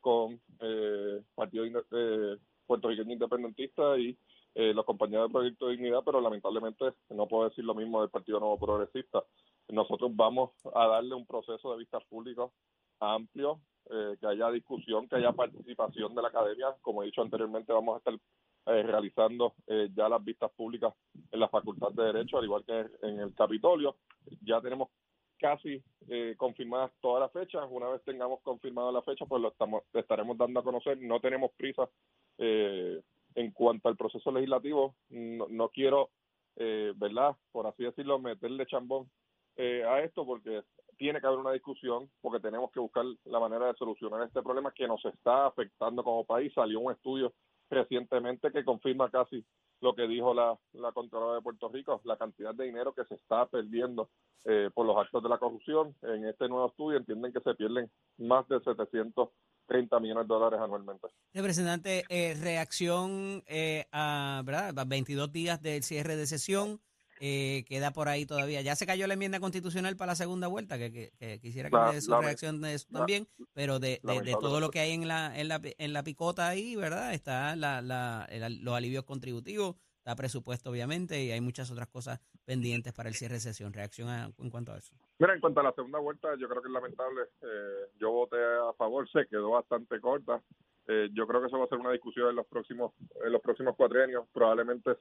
con 0.05 0.39
eh, 0.59 1.23
Partido 1.33 1.65
eh, 1.65 2.37
Puertorriqueño 2.67 3.11
Independentista 3.11 3.97
y 3.97 4.15
eh, 4.53 4.71
los 4.71 4.85
compañeros 4.85 5.23
del 5.23 5.31
Proyecto 5.31 5.65
de 5.65 5.71
Dignidad, 5.71 6.03
pero 6.05 6.21
lamentablemente 6.21 6.93
no 7.09 7.27
puedo 7.27 7.49
decir 7.49 7.65
lo 7.65 7.73
mismo 7.73 8.01
del 8.01 8.11
Partido 8.11 8.39
Nuevo 8.39 8.59
Progresista. 8.59 9.23
nosotros 9.69 10.15
vamos 10.15 10.51
a 10.75 10.85
darle 10.85 11.15
un 11.15 11.25
proceso 11.25 11.71
de 11.71 11.79
vistas 11.79 12.03
públicas 12.03 12.51
amplio, 12.99 13.61
eh, 13.89 14.15
que 14.19 14.27
haya 14.27 14.51
discusión, 14.51 15.07
que 15.07 15.15
haya 15.15 15.31
participación 15.31 16.13
de 16.13 16.21
la 16.21 16.27
academia. 16.27 16.75
Como 16.83 17.01
he 17.01 17.07
dicho 17.07 17.23
anteriormente, 17.23 17.73
vamos 17.73 17.95
a 17.95 17.97
estar 17.97 18.13
eh, 18.13 18.83
realizando 18.83 19.55
eh, 19.65 19.89
ya 19.91 20.07
las 20.07 20.23
vistas 20.23 20.51
públicas 20.55 20.93
en 21.31 21.39
la 21.39 21.49
Facultad 21.49 21.91
de 21.93 22.03
Derecho, 22.03 22.37
al 22.37 22.45
igual 22.45 22.63
que 22.63 22.85
en 23.01 23.19
el 23.21 23.33
Capitolio. 23.33 23.95
Ya 24.43 24.61
tenemos 24.61 24.89
casi 25.39 25.83
eh, 26.07 26.35
confirmadas 26.37 26.91
todas 27.01 27.21
las 27.21 27.31
fechas. 27.31 27.65
Una 27.69 27.89
vez 27.89 28.03
tengamos 28.03 28.41
confirmada 28.41 28.91
la 28.91 29.01
fecha, 29.01 29.25
pues 29.25 29.41
lo 29.41 29.49
estamos, 29.49 29.83
estaremos 29.93 30.37
dando 30.37 30.59
a 30.59 30.63
conocer. 30.63 30.97
No 30.99 31.19
tenemos 31.19 31.51
prisa 31.57 31.89
eh, 32.37 33.01
en 33.35 33.51
cuanto 33.51 33.89
al 33.89 33.97
proceso 33.97 34.31
legislativo. 34.31 34.95
No, 35.09 35.47
no 35.49 35.69
quiero, 35.69 36.09
eh, 36.55 36.93
¿verdad? 36.95 37.35
Por 37.51 37.67
así 37.67 37.83
decirlo, 37.83 38.19
meterle 38.19 38.65
chambón 38.65 39.09
eh, 39.57 39.83
a 39.85 40.01
esto 40.01 40.25
porque 40.25 40.63
tiene 40.97 41.19
que 41.19 41.27
haber 41.27 41.39
una 41.39 41.51
discusión 41.51 42.09
porque 42.21 42.39
tenemos 42.39 42.71
que 42.71 42.79
buscar 42.79 43.05
la 43.25 43.39
manera 43.39 43.67
de 43.67 43.73
solucionar 43.75 44.21
este 44.23 44.41
problema 44.41 44.71
que 44.71 44.87
nos 44.87 45.03
está 45.05 45.47
afectando 45.47 46.03
como 46.03 46.25
país. 46.25 46.53
Salió 46.53 46.79
un 46.79 46.91
estudio 46.91 47.33
recientemente 47.69 48.51
que 48.51 48.63
confirma 48.63 49.09
casi 49.09 49.43
lo 49.81 49.93
que 49.95 50.07
dijo 50.07 50.33
la, 50.33 50.57
la 50.73 50.91
Contralora 50.91 51.35
de 51.35 51.41
Puerto 51.41 51.69
Rico, 51.69 52.01
la 52.03 52.17
cantidad 52.17 52.53
de 52.53 52.65
dinero 52.65 52.93
que 52.93 53.05
se 53.05 53.15
está 53.15 53.45
perdiendo 53.45 54.09
eh, 54.45 54.69
por 54.73 54.85
los 54.85 54.97
actos 54.97 55.23
de 55.23 55.29
la 55.29 55.37
corrupción. 55.37 55.95
En 56.01 56.25
este 56.27 56.47
nuevo 56.47 56.67
estudio 56.67 56.97
entienden 56.97 57.33
que 57.33 57.41
se 57.41 57.55
pierden 57.55 57.89
más 58.17 58.47
de 58.47 58.59
730 58.59 59.99
millones 59.99 60.27
de 60.27 60.33
dólares 60.33 60.59
anualmente. 60.61 61.07
Representante, 61.33 62.03
eh, 62.09 62.35
reacción 62.39 63.43
eh, 63.47 63.85
a, 63.91 64.41
¿verdad? 64.45 64.77
a 64.77 64.85
22 64.85 65.31
días 65.31 65.61
del 65.61 65.83
cierre 65.83 66.15
de 66.15 66.27
sesión. 66.27 66.79
Eh, 67.19 67.63
queda 67.67 67.91
por 67.91 68.07
ahí 68.09 68.25
todavía. 68.25 68.61
Ya 68.61 68.75
se 68.75 68.85
cayó 68.85 69.07
la 69.07 69.13
enmienda 69.13 69.39
constitucional 69.39 69.95
para 69.95 70.11
la 70.11 70.15
segunda 70.15 70.47
vuelta, 70.47 70.77
que, 70.77 70.91
que- 70.91 71.11
que 71.17 71.39
quisiera 71.39 71.69
que 71.69 71.75
La- 71.75 71.87
me 71.87 71.93
dé 71.95 72.01
su 72.01 72.11
la- 72.11 72.21
reacción 72.21 72.61
de 72.61 72.73
eso 72.73 72.87
la- 72.91 72.99
también, 72.99 73.27
pero 73.53 73.79
de, 73.79 73.99
de- 74.03 74.21
de 74.21 74.31
todo 74.33 74.59
lo 74.59 74.69
que 74.69 74.79
hay 74.79 74.91
en 74.91 75.07
la, 75.07 75.37
en 75.39 75.47
la, 75.47 75.61
en 75.63 75.93
la 75.93 76.03
picota 76.03 76.47
ahí, 76.49 76.75
¿verdad? 76.75 77.13
Está 77.13 77.55
la, 77.55 77.81
la, 77.81 78.27
el- 78.29 78.63
los 78.63 78.75
alivios 78.75 79.05
contributivos, 79.05 79.75
está 79.99 80.15
presupuesto 80.15 80.69
obviamente 80.69 81.23
y 81.23 81.31
hay 81.31 81.41
muchas 81.41 81.71
otras 81.71 81.87
cosas 81.87 82.19
pendientes 82.43 82.93
para 82.93 83.09
el 83.09 83.15
cierre 83.15 83.35
de 83.35 83.39
sesión. 83.39 83.71
Reacción 83.73 84.09
a- 84.09 84.31
en 84.37 84.49
cuanto 84.49 84.73
a 84.73 84.77
eso. 84.77 84.93
Mira, 85.17 85.33
en 85.33 85.39
cuanto 85.39 85.61
a 85.61 85.63
la 85.63 85.71
segunda 85.71 85.99
vuelta, 85.99 86.27
yo 86.37 86.47
creo 86.49 86.61
que 86.61 86.67
es 86.67 86.73
lamentable. 86.73 87.21
Eh, 87.41 87.89
yo 87.99 88.11
voté 88.11 88.35
a 88.37 88.73
favor, 88.77 89.09
se 89.09 89.25
quedó 89.27 89.51
bastante 89.51 89.99
corta. 90.01 90.43
Eh, 90.87 91.09
yo 91.13 91.25
creo 91.25 91.41
que 91.41 91.47
eso 91.47 91.57
va 91.57 91.65
a 91.65 91.69
ser 91.69 91.79
una 91.79 91.91
discusión 91.91 92.29
en 92.29 92.35
los 92.35 92.45
próximos 92.45 92.91
en 93.25 93.31
los 93.31 93.41
próximos 93.41 93.75
cuatrienios. 93.75 94.27
Probablemente 94.33 94.91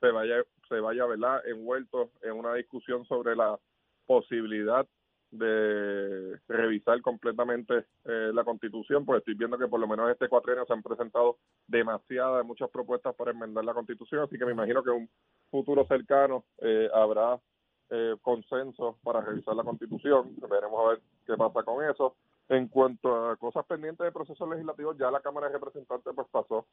se 0.00 0.10
vaya 0.10 0.44
se 0.68 0.80
vaya 0.80 1.04
¿verdad? 1.06 1.46
envuelto 1.46 2.10
en 2.22 2.32
una 2.32 2.54
discusión 2.54 3.04
sobre 3.06 3.34
la 3.36 3.58
posibilidad 4.06 4.86
de 5.30 6.38
revisar 6.48 7.00
completamente 7.02 7.84
eh, 8.04 8.30
la 8.34 8.42
constitución, 8.42 9.04
pues 9.04 9.18
estoy 9.18 9.34
viendo 9.34 9.56
que 9.58 9.68
por 9.68 9.78
lo 9.78 9.86
menos 9.86 10.10
este 10.10 10.28
cuatrienio 10.28 10.64
se 10.66 10.72
han 10.72 10.82
presentado 10.82 11.38
demasiadas, 11.68 12.44
muchas 12.44 12.68
propuestas 12.70 13.14
para 13.14 13.30
enmendar 13.30 13.64
la 13.64 13.74
constitución, 13.74 14.22
así 14.22 14.36
que 14.36 14.44
me 14.44 14.52
imagino 14.52 14.82
que 14.82 14.90
en 14.90 14.96
un 14.96 15.10
futuro 15.50 15.86
cercano 15.86 16.44
eh, 16.58 16.88
habrá 16.92 17.38
eh, 17.90 18.16
consenso 18.22 18.98
para 19.02 19.20
revisar 19.20 19.54
la 19.54 19.64
constitución. 19.64 20.34
Veremos 20.48 20.80
a 20.80 20.88
ver 20.90 21.00
qué 21.26 21.36
pasa 21.36 21.62
con 21.62 21.84
eso. 21.84 22.16
En 22.50 22.66
cuanto 22.66 23.30
a 23.30 23.36
cosas 23.36 23.64
pendientes 23.64 24.04
de 24.04 24.10
procesos 24.10 24.48
legislativos, 24.48 24.98
ya 24.98 25.08
la 25.08 25.20
Cámara 25.20 25.46
de 25.46 25.52
Representantes 25.52 26.12
pues 26.16 26.26
pasó, 26.32 26.66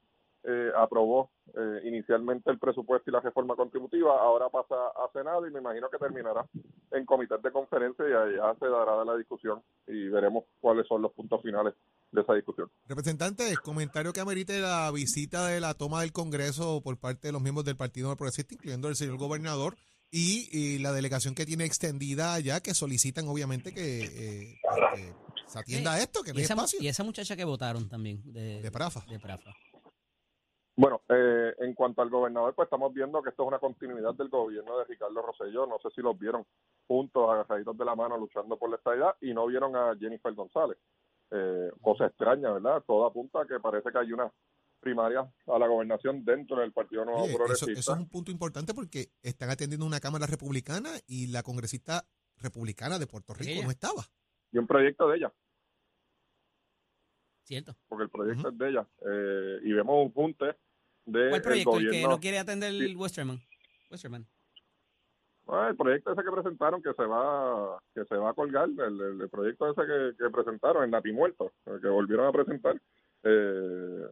eh, 0.44 0.72
aprobó 0.76 1.30
eh, 1.54 1.82
inicialmente 1.86 2.50
el 2.50 2.58
presupuesto 2.58 3.12
y 3.12 3.14
la 3.14 3.20
reforma 3.20 3.56
contributiva, 3.56 4.20
ahora 4.20 4.50
pasa 4.50 4.74
a 4.74 5.08
Senado 5.14 5.46
y 5.46 5.52
me 5.52 5.60
imagino 5.60 5.88
que 5.92 6.00
terminará 6.00 6.48
en 6.92 7.06
comités 7.06 7.40
de 7.44 7.52
conferencia 7.52 8.06
y 8.10 8.12
allá 8.12 8.56
se 8.60 8.66
dará 8.68 9.06
la 9.06 9.16
discusión 9.18 9.62
y 9.86 10.10
veremos 10.10 10.46
cuáles 10.60 10.88
son 10.88 11.04
los 11.04 11.12
puntos 11.12 11.44
finales 11.44 11.76
de 12.12 12.22
esa 12.22 12.34
discusión. 12.34 12.72
Representante, 12.88 13.44
comentario 13.64 14.14
que 14.14 14.20
amerite 14.20 14.60
la 14.60 14.90
visita 14.92 15.46
de 15.46 15.62
la 15.62 15.76
toma 15.76 16.02
del 16.02 16.12
Congreso 16.12 16.82
por 16.84 16.98
parte 16.98 17.28
de 17.28 17.34
los 17.34 17.42
miembros 17.44 17.66
del 17.66 17.78
Partido 17.78 18.16
Progresista, 18.16 18.56
incluyendo 18.56 18.88
el 18.88 18.96
señor 18.96 19.18
gobernador, 19.18 19.76
y, 20.10 20.48
y 20.52 20.80
la 20.80 20.94
delegación 20.94 21.36
que 21.36 21.46
tiene 21.46 21.66
extendida 21.66 22.34
allá, 22.34 22.62
que 22.62 22.74
solicitan 22.74 23.28
obviamente 23.28 23.74
que, 23.74 24.06
eh, 24.06 24.56
que 24.96 25.14
se 25.48 25.60
atienda 25.60 25.94
a 25.94 26.00
esto, 26.02 26.22
que 26.24 26.32
no 26.34 26.38
Y 26.38 26.42
hay 26.42 26.46
esa, 26.46 26.56
mu- 26.56 26.62
espacio. 26.62 26.80
y 26.82 26.88
esa 26.88 27.04
muchacha 27.04 27.36
que 27.36 27.46
votaron 27.46 27.88
también 27.90 28.22
de, 28.32 28.62
De 28.62 28.72
Prafa. 28.72 29.04
de 29.10 29.20
Prafa. 29.20 29.52
Bueno, 30.76 31.02
eh, 31.10 31.56
en 31.60 31.74
cuanto 31.74 32.04
al 32.04 32.10
gobernador, 32.12 32.54
pues 32.54 32.68
estamos 32.68 32.94
viendo 32.94 33.24
que 33.24 33.30
esto 33.32 33.44
es 33.44 33.48
una 33.48 33.58
continuidad 33.58 34.14
del 34.14 34.30
gobierno 34.30 34.78
de 34.78 34.86
Ricardo 34.86 35.22
Rosselló. 35.24 35.66
No 35.66 35.80
sé 35.82 35.90
si 35.96 36.02
los 36.02 36.18
vieron 36.20 36.46
juntos, 36.86 37.28
agarraditos 37.30 37.76
de 37.78 37.86
la 37.86 37.96
mano, 37.96 38.16
luchando 38.18 38.58
por 38.60 38.70
la 38.70 38.76
estabilidad, 38.76 39.16
y 39.22 39.34
no 39.34 39.48
vieron 39.48 39.76
a 39.76 39.96
Jennifer 40.00 40.32
González. 40.36 40.78
Eh, 41.32 41.72
cosa 41.82 42.06
extraña, 42.06 42.52
¿verdad? 42.54 42.84
Todo 42.86 43.08
apunta 43.08 43.42
a 43.42 43.48
que 43.48 43.60
parece 43.60 43.90
que 43.92 43.98
hay 43.98 44.14
una 44.14 44.32
primaria 44.80 45.22
a 45.48 45.58
la 45.60 45.68
gobernación 45.68 46.24
dentro 46.24 46.58
del 46.62 46.72
Partido 46.72 47.04
Nuevo 47.04 47.22
Oye, 47.24 47.30
eso, 47.32 47.38
Progresista. 47.40 47.80
eso 47.80 47.94
es 47.94 47.98
un 47.98 48.08
punto 48.10 48.30
importante 48.32 48.76
porque 48.76 49.10
están 49.24 49.50
atendiendo 49.50 49.86
una 49.86 50.00
Cámara 50.00 50.28
Republicana 50.28 50.92
y 51.08 51.28
la 51.28 51.42
congresista 51.42 52.06
republicana 52.38 53.00
de 53.00 53.08
Puerto 53.08 53.34
Rico 53.34 53.52
Ella. 53.52 53.64
no 53.66 53.72
estaba. 53.72 54.06
Y 54.58 54.60
un 54.60 54.66
proyecto 54.66 55.08
de 55.08 55.18
ella, 55.18 55.32
¿Cierto? 57.44 57.76
porque 57.88 58.06
el 58.06 58.10
proyecto 58.10 58.50
es 58.50 58.58
de 58.58 58.70
ella. 58.70 58.88
Eh, 59.06 59.60
y 59.64 59.72
vemos 59.72 60.06
un 60.08 60.12
junte 60.12 60.56
de 61.06 61.30
¿Cuál 61.30 61.42
proyecto? 61.44 61.78
El 61.78 61.92
que 61.92 62.04
no 62.08 62.20
quiere 62.20 62.40
atender 62.40 62.70
el 62.72 62.80
Sí. 62.90 62.96
Westerman. 62.96 63.40
Westerman. 63.92 64.26
Ah, 65.48 65.68
el 65.70 65.78
proyecto 65.78 66.12
ese 66.12 66.24
que 66.24 66.32
presentaron 66.32 66.82
que 66.82 66.92
se 66.94 67.04
va 67.06 67.80
que 67.94 68.04
se 68.06 68.16
va 68.16 68.32
a 68.32 68.34
colgar, 68.34 68.68
el, 68.68 68.80
el- 69.00 69.22
el 69.22 69.30
proyecto 69.30 69.70
ese 69.72 69.82
que, 69.86 70.16
que 70.18 70.30
presentaron 70.32 70.84
en 70.84 70.90
Nati 70.92 71.12
Muerto, 71.14 71.54
el 71.68 71.80
que 71.80 71.88
volvieron 71.88 72.26
a 72.26 72.32
presentar. 72.34 72.82
Eh, 73.24 74.08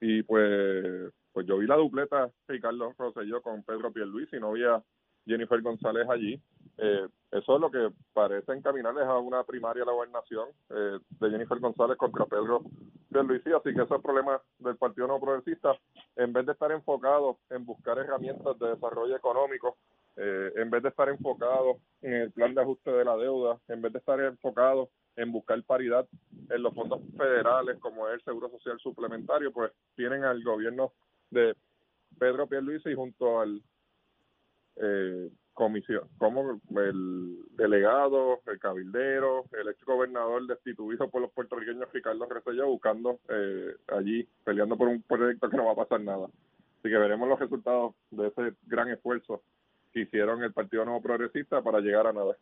y 0.00 0.22
pues 0.22 1.12
pues 1.32 1.44
yo 1.44 1.58
vi 1.58 1.66
la 1.66 1.76
dupleta 1.76 2.30
Ricardo 2.46 2.94
Rosselló 2.96 3.42
con 3.42 3.64
Pedro 3.64 3.92
Pierluisi 3.92 4.36
y 4.36 4.40
no 4.40 4.52
vi 4.52 4.62
a 4.64 4.80
Jennifer 5.28 5.60
González 5.60 6.08
allí. 6.08 6.40
Eh, 6.78 7.06
eso 7.30 7.54
es 7.54 7.60
lo 7.60 7.70
que 7.70 7.90
parece 8.12 8.52
encaminarles 8.52 9.04
a 9.04 9.18
una 9.18 9.44
primaria 9.44 9.82
a 9.82 9.86
la 9.86 9.92
gobernación 9.92 10.48
eh, 10.70 10.98
de 11.20 11.30
Jennifer 11.30 11.58
González 11.58 11.96
contra 11.96 12.24
Pedro 12.24 12.62
Pierluisi, 13.12 13.50
así 13.52 13.74
que 13.74 13.82
esos 13.82 14.00
problemas 14.00 14.40
del 14.58 14.76
Partido 14.76 15.08
No 15.08 15.20
Progresista, 15.20 15.76
en 16.16 16.32
vez 16.32 16.46
de 16.46 16.52
estar 16.52 16.70
enfocados 16.72 17.36
en 17.50 17.66
buscar 17.66 17.98
herramientas 17.98 18.58
de 18.58 18.68
desarrollo 18.68 19.16
económico, 19.16 19.76
eh, 20.16 20.52
en 20.56 20.70
vez 20.70 20.82
de 20.82 20.88
estar 20.88 21.08
enfocado 21.08 21.78
en 22.00 22.14
el 22.14 22.32
plan 22.32 22.54
de 22.54 22.62
ajuste 22.62 22.90
de 22.90 23.04
la 23.04 23.16
deuda, 23.16 23.58
en 23.68 23.82
vez 23.82 23.92
de 23.92 23.98
estar 23.98 24.20
enfocado 24.20 24.88
en 25.16 25.32
buscar 25.32 25.62
paridad 25.64 26.06
en 26.48 26.62
los 26.62 26.74
fondos 26.74 27.00
federales 27.16 27.78
como 27.80 28.08
es 28.08 28.14
el 28.14 28.22
Seguro 28.22 28.50
Social 28.50 28.78
Suplementario, 28.78 29.52
pues 29.52 29.72
tienen 29.96 30.24
al 30.24 30.42
gobierno 30.44 30.92
de 31.30 31.56
Pedro 32.18 32.46
Pierluisi 32.46 32.94
junto 32.94 33.40
al 33.40 33.62
eh, 34.80 35.30
comisión, 35.54 36.08
como 36.18 36.60
el 36.76 37.38
delegado, 37.56 38.40
el 38.46 38.60
cabildero, 38.60 39.44
el 39.60 39.68
ex 39.68 39.84
gobernador 39.84 40.46
destituido 40.46 41.10
por 41.10 41.20
los 41.20 41.32
puertorriqueños 41.32 41.92
Ricardo 41.92 42.26
Rosselló 42.26 42.68
buscando 42.68 43.18
eh, 43.28 43.74
allí, 43.88 44.28
peleando 44.44 44.76
por 44.76 44.86
un 44.86 45.02
proyecto 45.02 45.50
que 45.50 45.56
no 45.56 45.64
va 45.64 45.72
a 45.72 45.86
pasar 45.86 46.00
nada. 46.00 46.26
Así 46.26 46.88
que 46.88 46.96
veremos 46.96 47.28
los 47.28 47.40
resultados 47.40 47.94
de 48.12 48.28
ese 48.28 48.54
gran 48.66 48.88
esfuerzo 48.88 49.42
que 49.92 50.02
hicieron 50.02 50.44
el 50.44 50.52
Partido 50.52 50.84
Nuevo 50.84 51.02
Progresista 51.02 51.60
para 51.60 51.80
llegar 51.80 52.06
a 52.06 52.12
nada. 52.12 52.36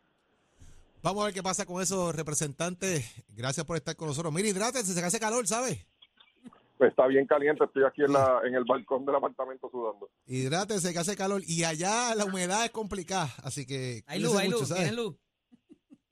Vamos 1.01 1.23
a 1.23 1.25
ver 1.25 1.33
qué 1.33 1.41
pasa 1.41 1.65
con 1.65 1.81
esos 1.81 2.15
representantes. 2.15 3.23
Gracias 3.35 3.65
por 3.65 3.77
estar 3.77 3.95
con 3.95 4.09
nosotros. 4.09 4.31
Mira, 4.31 4.47
hidrátense, 4.47 4.93
se 4.93 5.03
hace 5.03 5.19
calor, 5.19 5.47
¿sabes? 5.47 5.85
Pues 6.77 6.91
está 6.91 7.07
bien 7.07 7.25
caliente, 7.25 7.63
estoy 7.63 7.83
aquí 7.85 8.03
en, 8.03 8.13
la, 8.13 8.41
en 8.45 8.53
el 8.53 8.63
balcón 8.63 9.05
del 9.05 9.15
apartamento 9.15 9.67
sudando. 9.71 10.09
Hidrátense, 10.27 10.93
que 10.93 10.99
hace 10.99 11.15
calor. 11.15 11.41
Y 11.47 11.63
allá 11.63 12.13
la 12.13 12.25
humedad 12.25 12.65
es 12.65 12.71
complicada, 12.71 13.33
así 13.43 13.65
que... 13.65 14.03
Hay 14.05 14.19
luz, 14.19 14.35
hay 14.35 14.47
mucho, 14.47 14.59
luz, 14.59 14.67
¿sabes? 14.69 14.83
tienen 14.83 15.03
luz. 15.03 15.15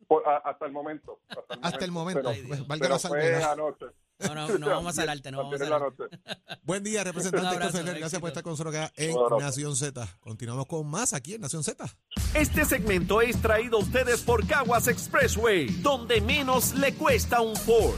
Por- 0.07 0.27
a- 0.27 0.38
hasta 0.38 0.65
el 0.65 0.72
momento. 0.72 1.19
Hasta 1.62 1.86
el 1.86 1.91
momento. 1.91 2.19
Hasta 2.29 2.31
el 2.39 2.43
momento. 2.43 2.50
Pero. 2.55 2.65
Valga 2.67 2.86
pero 2.88 3.00
fue 3.00 3.43
anoche. 3.43 3.86
No, 4.19 4.34
no, 4.34 4.57
no 4.57 4.67
vamos 4.69 4.93
a 4.98 5.01
salarte, 5.01 5.29
no 5.31 5.39
vamos 5.39 5.55
a 5.60 5.65
salarte. 5.65 6.03
noche. 6.03 6.17
Buen 6.63 6.84
día, 6.84 7.03
representante 7.03 7.48
abrazo, 7.48 7.77
Ferrer. 7.79 8.00
Gracias 8.00 8.22
por 8.22 8.29
estar 8.29 8.43
con 8.43 8.53
nosotros 8.53 8.74
acá 8.75 8.93
en. 8.95 9.15
Nación 9.39 9.75
Z. 9.75 10.07
Continuamos 10.22 10.67
con 10.67 10.88
más 10.88 11.13
aquí 11.13 11.34
en 11.34 11.41
Nación 11.41 11.63
Z. 11.63 11.86
Este 12.34 12.65
segmento 12.65 13.19
es 13.22 13.41
traído 13.41 13.77
a 13.77 13.81
ustedes 13.81 14.22
por 14.22 14.48
Caguas 14.48 14.88
Expressway, 14.88 15.67
donde 15.81 16.22
menos 16.22 16.74
le 16.75 16.93
cuesta 16.93 17.41
un 17.41 17.55
Ford. 17.55 17.95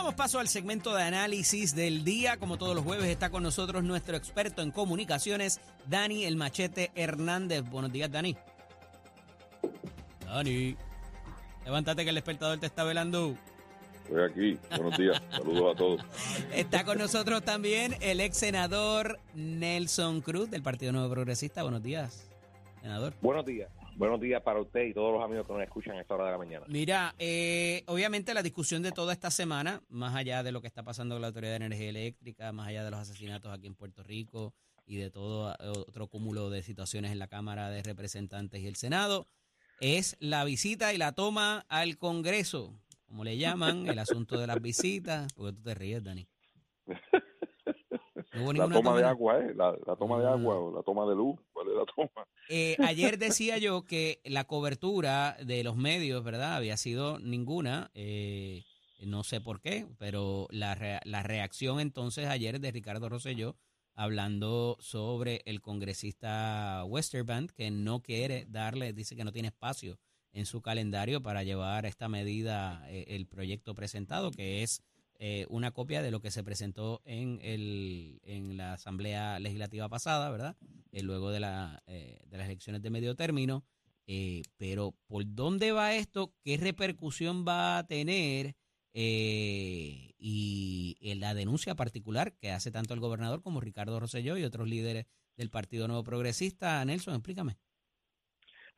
Damos 0.00 0.14
paso 0.14 0.38
al 0.38 0.48
segmento 0.48 0.94
de 0.94 1.02
análisis 1.02 1.74
del 1.74 2.04
día. 2.04 2.38
Como 2.38 2.56
todos 2.56 2.74
los 2.74 2.82
jueves 2.82 3.04
está 3.04 3.28
con 3.28 3.42
nosotros 3.42 3.84
nuestro 3.84 4.16
experto 4.16 4.62
en 4.62 4.70
comunicaciones, 4.70 5.60
Dani 5.88 6.24
El 6.24 6.36
Machete 6.36 6.90
Hernández. 6.94 7.68
Buenos 7.68 7.92
días, 7.92 8.10
Dani. 8.10 8.34
Dani. 10.24 10.74
Levántate 11.66 12.04
que 12.04 12.08
el 12.08 12.14
despertador 12.14 12.58
te 12.58 12.64
está 12.64 12.82
velando. 12.82 13.36
estoy 14.04 14.22
aquí. 14.22 14.58
Buenos 14.70 14.96
días. 14.96 15.22
Saludos 15.32 15.74
a 15.74 15.76
todos. 15.76 16.00
Está 16.54 16.86
con 16.86 16.96
nosotros 16.96 17.42
también 17.42 17.94
el 18.00 18.20
ex 18.20 18.38
senador 18.38 19.20
Nelson 19.34 20.22
Cruz 20.22 20.50
del 20.50 20.62
Partido 20.62 20.92
Nuevo 20.92 21.10
Progresista. 21.10 21.62
Buenos 21.62 21.82
días, 21.82 22.26
senador. 22.80 23.12
Buenos 23.20 23.44
días. 23.44 23.68
Buenos 24.00 24.18
días 24.18 24.40
para 24.40 24.62
usted 24.62 24.86
y 24.86 24.94
todos 24.94 25.12
los 25.12 25.22
amigos 25.22 25.46
que 25.46 25.52
nos 25.52 25.62
escuchan 25.62 25.98
a 25.98 26.00
esta 26.00 26.14
hora 26.14 26.24
de 26.24 26.30
la 26.30 26.38
mañana. 26.38 26.64
Mira, 26.70 27.14
eh, 27.18 27.84
obviamente 27.86 28.32
la 28.32 28.42
discusión 28.42 28.82
de 28.82 28.92
toda 28.92 29.12
esta 29.12 29.30
semana, 29.30 29.82
más 29.90 30.16
allá 30.16 30.42
de 30.42 30.52
lo 30.52 30.62
que 30.62 30.68
está 30.68 30.82
pasando 30.82 31.16
con 31.16 31.20
la 31.20 31.26
Autoridad 31.26 31.50
de 31.50 31.66
Energía 31.66 31.90
Eléctrica, 31.90 32.50
más 32.50 32.68
allá 32.68 32.82
de 32.82 32.90
los 32.90 32.98
asesinatos 32.98 33.52
aquí 33.52 33.66
en 33.66 33.74
Puerto 33.74 34.02
Rico 34.02 34.54
y 34.86 34.96
de 34.96 35.10
todo 35.10 35.52
eh, 35.52 35.68
otro 35.86 36.08
cúmulo 36.08 36.48
de 36.48 36.62
situaciones 36.62 37.12
en 37.12 37.18
la 37.18 37.28
Cámara 37.28 37.68
de 37.68 37.82
Representantes 37.82 38.62
y 38.62 38.66
el 38.66 38.76
Senado, 38.76 39.28
es 39.80 40.16
la 40.18 40.44
visita 40.44 40.94
y 40.94 40.96
la 40.96 41.12
toma 41.12 41.66
al 41.68 41.98
Congreso, 41.98 42.72
como 43.06 43.22
le 43.22 43.36
llaman, 43.36 43.86
el 43.86 43.98
asunto 43.98 44.40
de 44.40 44.46
las 44.46 44.62
visitas, 44.62 45.30
porque 45.34 45.52
tú 45.58 45.62
te 45.62 45.74
ríes, 45.74 46.02
Dani. 46.02 46.26
No 48.32 48.44
hubo 48.44 48.52
La 48.52 48.68
toma 48.68 48.96
de 48.96 49.04
agua, 49.04 49.38
¿eh? 49.40 49.52
La, 49.54 49.76
la 49.86 49.96
toma 49.96 50.20
de 50.20 50.28
agua 50.28 50.56
o 50.58 50.74
la 50.74 50.82
toma 50.82 51.06
de 51.06 51.14
luz. 51.16 51.38
¿Cuál 51.52 51.68
es 51.68 51.74
la 51.74 51.84
toma? 51.86 52.26
Eh, 52.48 52.76
ayer 52.80 53.18
decía 53.18 53.58
yo 53.58 53.84
que 53.84 54.20
la 54.24 54.44
cobertura 54.44 55.36
de 55.44 55.64
los 55.64 55.76
medios, 55.76 56.22
¿verdad? 56.24 56.54
Había 56.54 56.76
sido 56.76 57.18
ninguna. 57.18 57.90
eh, 57.94 58.62
no 59.02 59.24
sé 59.24 59.40
por 59.40 59.60
qué, 59.60 59.86
pero 59.98 60.46
la, 60.50 61.00
la 61.04 61.22
reacción 61.22 61.80
entonces 61.80 62.26
ayer 62.26 62.60
de 62.60 62.70
Ricardo 62.70 63.08
Rosselló 63.08 63.56
hablando 63.94 64.76
sobre 64.80 65.42
el 65.46 65.60
congresista 65.60 66.84
Westerbank 66.86 67.50
que 67.52 67.70
no 67.70 68.00
quiere 68.02 68.46
darle, 68.48 68.92
dice 68.92 69.16
que 69.16 69.24
no 69.24 69.32
tiene 69.32 69.48
espacio 69.48 69.98
en 70.32 70.46
su 70.46 70.62
calendario 70.62 71.22
para 71.22 71.42
llevar 71.42 71.86
esta 71.86 72.08
medida, 72.08 72.84
eh, 72.88 73.06
el 73.08 73.26
proyecto 73.26 73.74
presentado, 73.74 74.30
que 74.30 74.62
es 74.62 74.82
eh, 75.22 75.46
una 75.50 75.70
copia 75.70 76.02
de 76.02 76.10
lo 76.10 76.20
que 76.20 76.30
se 76.32 76.42
presentó 76.42 77.02
en, 77.04 77.38
el, 77.42 78.20
en 78.24 78.56
la 78.56 78.72
Asamblea 78.72 79.38
Legislativa 79.38 79.88
pasada, 79.88 80.30
¿verdad? 80.30 80.56
eh, 80.92 81.02
luego 81.02 81.30
de, 81.30 81.40
la, 81.40 81.82
eh, 81.86 82.18
de 82.26 82.38
las 82.38 82.46
elecciones 82.46 82.82
de 82.82 82.90
medio 82.90 83.14
término. 83.14 83.64
eh, 84.06 84.42
pero 84.56 84.96
¿por 85.06 85.24
dónde 85.26 85.72
va 85.72 85.94
esto? 85.94 86.34
¿Qué 86.42 86.56
repercusión 86.56 87.44
va 87.46 87.78
a 87.78 87.86
tener? 87.86 88.56
Eh, 88.92 90.14
y 90.18 90.96
la 91.16 91.34
denuncia 91.34 91.76
particular 91.76 92.34
que 92.38 92.50
hace 92.50 92.72
tanto 92.72 92.92
el 92.94 93.00
gobernador 93.00 93.40
como 93.42 93.60
Ricardo 93.60 94.00
Rosselló 94.00 94.36
y 94.36 94.42
otros 94.44 94.66
líderes 94.68 95.06
del 95.36 95.50
Partido 95.50 95.86
Nuevo 95.86 96.02
Progresista. 96.02 96.84
Nelson, 96.84 97.14
explícame. 97.14 97.56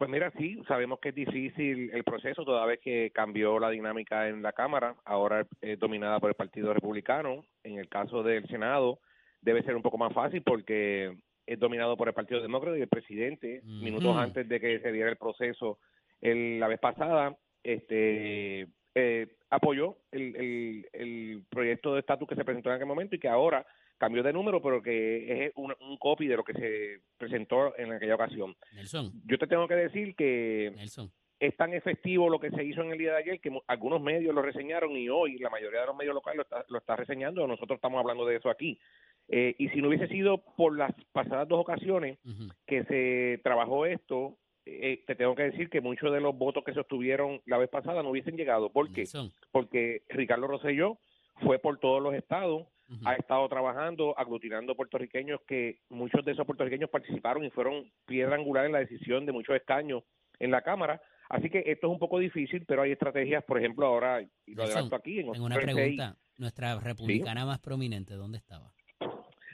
Pues 0.03 0.11
mira, 0.11 0.33
sí, 0.37 0.61
sabemos 0.67 0.99
que 0.99 1.11
es 1.11 1.15
difícil 1.15 1.89
el 1.95 2.03
proceso 2.03 2.45
toda 2.45 2.67
vez 2.67 2.81
que 2.81 3.13
cambió 3.15 3.61
la 3.61 3.71
dinámica 3.71 4.29
en 4.29 4.43
la 4.43 4.53
Cámara, 4.53 4.97
ahora 5.05 5.47
es 5.61 5.79
dominada 5.79 6.19
por 6.19 6.29
el 6.29 6.35
Partido 6.35 6.75
Republicano. 6.75 7.45
En 7.63 7.79
el 7.79 7.89
caso 7.89 8.25
del 8.25 8.45
Senado 8.49 8.99
debe 9.43 9.63
ser 9.63 9.77
un 9.77 9.83
poco 9.83 9.99
más 9.99 10.13
fácil 10.13 10.43
porque 10.43 11.17
es 11.47 11.57
dominado 11.61 11.97
por 11.97 12.09
el 12.09 12.15
Partido 12.15 12.41
Demócrata 12.43 12.77
y 12.77 12.81
el 12.81 12.89
presidente, 12.89 13.61
Ujú. 13.63 13.85
minutos 13.85 14.17
antes 14.17 14.49
de 14.49 14.59
que 14.59 14.81
se 14.81 14.91
diera 14.91 15.09
el 15.09 15.19
proceso 15.19 15.79
el- 16.21 16.59
la 16.59 16.67
vez 16.67 16.81
pasada, 16.81 17.37
este 17.63 18.67
eh, 18.97 19.29
apoyó 19.51 19.99
el, 20.11 20.35
el, 20.35 20.87
el 20.95 21.45
proyecto 21.49 21.95
de 21.95 22.01
estatus 22.01 22.27
que 22.29 22.35
se 22.35 22.45
presentó 22.45 22.71
en 22.71 22.75
aquel 22.75 22.89
momento 22.89 23.15
y 23.15 23.21
que 23.21 23.29
ahora 23.29 23.65
cambió 24.03 24.25
de 24.25 24.33
número, 24.33 24.61
pero 24.61 24.83
que 24.83 25.47
es 25.47 25.53
un, 25.55 25.73
un 25.81 25.97
copy 25.97 26.27
de 26.27 26.37
lo 26.37 26.43
que 26.43 26.55
se 26.55 27.01
presentó 27.17 27.79
en 27.79 27.93
aquella 27.93 28.17
ocasión. 28.17 28.57
Nelson, 28.75 29.13
Yo 29.27 29.39
te 29.39 29.47
tengo 29.47 29.69
que 29.69 29.77
decir 29.77 30.17
que 30.17 30.73
Nelson. 30.75 31.09
es 31.39 31.57
tan 31.57 31.73
efectivo 31.73 32.29
lo 32.29 32.41
que 32.41 32.51
se 32.51 32.65
hizo 32.65 32.83
en 32.83 32.91
el 32.91 32.99
día 32.99 33.13
de 33.13 33.19
ayer 33.19 33.41
que 33.41 33.57
algunos 33.69 34.03
medios 34.03 34.35
lo 34.35 34.43
reseñaron 34.43 34.91
y 34.97 35.09
hoy 35.09 35.39
la 35.39 35.51
mayoría 35.51 35.83
de 35.83 35.87
los 35.87 35.97
medios 35.97 36.15
locales 36.17 36.39
lo 36.39 36.43
está, 36.43 36.65
lo 36.69 36.79
está 36.79 36.97
reseñando. 36.97 37.47
Nosotros 37.47 37.77
estamos 37.77 38.01
hablando 38.01 38.27
de 38.27 38.37
eso 38.39 38.51
aquí. 38.51 38.77
Eh, 39.29 39.55
y 39.57 39.69
si 39.69 39.81
no 39.81 39.87
hubiese 39.89 40.09
sido 40.09 40.39
por 40.57 40.77
las 40.77 40.93
pasadas 41.13 41.47
dos 41.47 41.61
ocasiones 41.61 42.19
que 42.67 42.83
se 42.85 43.41
trabajó 43.45 43.87
esto, 43.87 44.37
eh, 44.67 45.05
te 45.07 45.15
tengo 45.15 45.37
que 45.37 45.45
decir 45.45 45.71
que 45.71 45.81
muchos 45.81 46.13
de 46.13 46.21
los 46.21 46.37
votos 46.37 46.65
que 46.65 46.75
se 46.75 46.81
obtuvieron 46.81 47.41
la 47.47 47.57
vez 47.59 47.69
pasada 47.71 48.03
no 48.03 48.11
hubiesen 48.11 48.37
llegado. 48.37 48.71
¿Por 48.71 48.89
qué? 48.93 49.03
Nelson. 49.03 49.31
Porque 49.53 50.03
Ricardo 50.09 50.49
Rosselló 50.49 50.99
fue 51.41 51.61
por 51.61 51.79
todos 51.79 52.03
los 52.03 52.15
estados, 52.15 52.67
Ha 53.05 53.15
estado 53.15 53.49
trabajando, 53.49 54.15
aglutinando 54.19 54.75
puertorriqueños 54.75 55.41
que 55.47 55.79
muchos 55.89 56.25
de 56.25 56.33
esos 56.33 56.45
puertorriqueños 56.47 56.91
participaron 56.91 57.45
y 57.45 57.51
fueron 57.51 57.91
piedra 58.07 58.37
angular 58.37 58.67
en 58.67 58.73
la 58.73 58.79
decisión 58.81 59.25
de 59.27 59.33
muchos 59.33 59.57
escaños 59.57 60.03
en 60.39 60.51
la 60.51 60.63
Cámara. 60.63 61.01
Así 61.29 61.49
que 61.49 61.61
esto 61.67 61.87
es 61.87 61.93
un 61.93 61.99
poco 61.99 62.19
difícil, 62.19 62.65
pero 62.67 62.83
hay 62.83 62.93
estrategias, 62.93 63.43
por 63.45 63.59
ejemplo, 63.59 63.87
ahora, 63.87 64.21
y 64.47 64.55
lo 64.55 64.65
adelanto 64.65 64.97
aquí, 64.97 65.21
en 65.21 65.33
Tengo 65.33 65.47
una 65.47 65.57
836, 65.57 65.97
pregunta. 65.97 66.19
Nuestra 66.39 66.79
republicana 66.81 67.47
más 67.47 67.59
prominente, 67.61 68.15
¿dónde 68.15 68.39
estaba? 68.39 68.73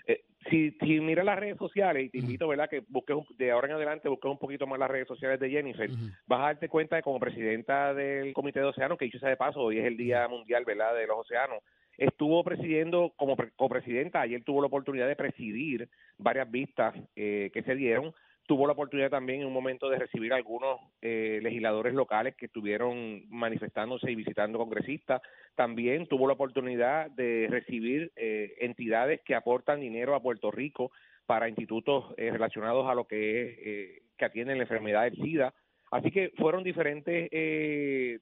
eh, 0.06 0.24
si, 0.48 0.70
si 0.80 1.00
miras 1.00 1.24
las 1.26 1.38
redes 1.38 1.58
sociales, 1.58 2.06
y 2.06 2.08
te 2.10 2.18
invito, 2.18 2.48
¿verdad?, 2.48 2.68
que 2.70 2.82
busques 2.88 3.14
un- 3.14 3.26
de 3.36 3.50
ahora 3.50 3.68
en 3.68 3.74
adelante, 3.74 4.08
busques 4.08 4.30
un 4.30 4.38
poquito 4.38 4.66
más 4.66 4.78
las 4.78 4.90
redes 4.90 5.06
sociales 5.06 5.38
de 5.38 5.50
Jennifer, 5.50 5.90
vas 6.26 6.40
a 6.40 6.44
darte 6.44 6.68
cuenta 6.68 6.96
que 6.96 7.02
como 7.02 7.20
presidenta 7.20 7.92
del 7.94 8.32
Comité 8.32 8.60
de 8.60 8.66
Océanos, 8.66 8.96
que 8.98 9.04
dicho 9.04 9.18
sea 9.18 9.28
de 9.28 9.36
paso, 9.36 9.60
hoy 9.60 9.78
es 9.78 9.84
el 9.84 9.96
Día 9.96 10.26
Mundial, 10.28 10.64
¿verdad?, 10.64 10.94
de 10.94 11.06
los 11.06 11.18
océanos, 11.18 11.62
estuvo 11.98 12.42
presidiendo 12.44 13.12
como 13.16 13.36
pre- 13.36 13.50
copresidenta, 13.56 14.22
ayer 14.22 14.42
tuvo 14.44 14.62
la 14.62 14.68
oportunidad 14.68 15.08
de 15.08 15.16
presidir 15.16 15.88
varias 16.16 16.50
vistas 16.50 16.94
eh, 17.16 17.50
que 17.52 17.62
se 17.62 17.74
dieron, 17.74 18.14
tuvo 18.46 18.66
la 18.66 18.72
oportunidad 18.72 19.10
también 19.10 19.42
en 19.42 19.46
un 19.48 19.52
momento 19.52 19.90
de 19.90 19.98
recibir 19.98 20.32
algunos 20.32 20.80
eh, 21.02 21.38
legisladores 21.42 21.92
locales 21.92 22.34
que 22.34 22.46
estuvieron 22.46 23.28
manifestándose 23.28 24.10
y 24.10 24.14
visitando 24.14 24.58
congresistas, 24.58 25.20
también 25.54 26.06
tuvo 26.06 26.26
la 26.26 26.32
oportunidad 26.32 27.10
de 27.10 27.46
recibir 27.50 28.10
eh, 28.16 28.54
entidades 28.60 29.20
que 29.20 29.34
aportan 29.34 29.80
dinero 29.80 30.14
a 30.14 30.22
Puerto 30.22 30.50
Rico 30.50 30.92
para 31.26 31.48
institutos 31.48 32.14
eh, 32.16 32.30
relacionados 32.30 32.88
a 32.88 32.94
lo 32.94 33.06
que 33.06 33.42
es 33.42 33.58
eh, 33.58 34.02
que 34.16 34.24
atienden 34.24 34.56
la 34.56 34.64
enfermedad 34.64 35.02
del 35.02 35.16
SIDA. 35.16 35.52
Así 35.90 36.10
que 36.10 36.30
fueron 36.38 36.64
diferentes 36.64 37.28
eh, 37.30 38.18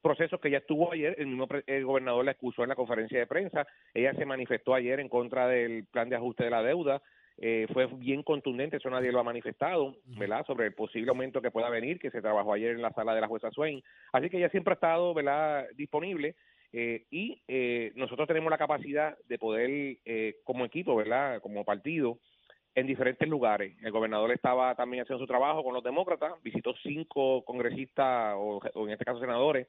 procesos 0.00 0.40
que 0.40 0.50
ya 0.50 0.58
estuvo 0.58 0.92
ayer, 0.92 1.14
el 1.18 1.26
mismo 1.26 1.46
pre- 1.46 1.64
el 1.66 1.84
gobernador 1.84 2.24
la 2.24 2.32
excusó 2.32 2.62
en 2.62 2.70
la 2.70 2.74
conferencia 2.74 3.18
de 3.18 3.26
prensa, 3.26 3.66
ella 3.94 4.14
se 4.14 4.24
manifestó 4.24 4.74
ayer 4.74 5.00
en 5.00 5.08
contra 5.08 5.46
del 5.48 5.84
plan 5.86 6.08
de 6.08 6.16
ajuste 6.16 6.44
de 6.44 6.50
la 6.50 6.62
deuda, 6.62 7.02
eh, 7.42 7.66
fue 7.72 7.86
bien 7.86 8.22
contundente, 8.22 8.76
eso 8.76 8.90
nadie 8.90 9.12
lo 9.12 9.20
ha 9.20 9.24
manifestado, 9.24 9.96
¿verdad? 10.18 10.44
Sobre 10.46 10.66
el 10.66 10.74
posible 10.74 11.08
aumento 11.10 11.40
que 11.40 11.50
pueda 11.50 11.70
venir, 11.70 11.98
que 11.98 12.10
se 12.10 12.20
trabajó 12.20 12.52
ayer 12.52 12.72
en 12.72 12.82
la 12.82 12.92
sala 12.92 13.14
de 13.14 13.20
la 13.22 13.28
jueza 13.28 13.50
Swain. 13.50 13.82
Así 14.12 14.28
que 14.28 14.36
ella 14.36 14.50
siempre 14.50 14.72
ha 14.72 14.74
estado, 14.74 15.14
¿verdad?, 15.14 15.66
disponible 15.74 16.34
eh, 16.72 17.06
y 17.10 17.40
eh, 17.48 17.92
nosotros 17.94 18.28
tenemos 18.28 18.50
la 18.50 18.58
capacidad 18.58 19.16
de 19.26 19.38
poder, 19.38 19.96
eh, 20.04 20.36
como 20.44 20.66
equipo, 20.66 20.94
¿verdad?, 20.94 21.40
como 21.40 21.64
partido, 21.64 22.18
en 22.74 22.86
diferentes 22.86 23.28
lugares. 23.28 23.74
El 23.82 23.90
gobernador 23.90 24.30
estaba 24.30 24.74
también 24.74 25.02
haciendo 25.02 25.24
su 25.24 25.26
trabajo 25.26 25.64
con 25.64 25.74
los 25.74 25.82
demócratas, 25.82 26.34
visitó 26.42 26.74
cinco 26.82 27.42
congresistas 27.44 28.34
o, 28.36 28.60
o 28.74 28.86
en 28.86 28.92
este 28.92 29.04
caso 29.04 29.18
senadores 29.18 29.66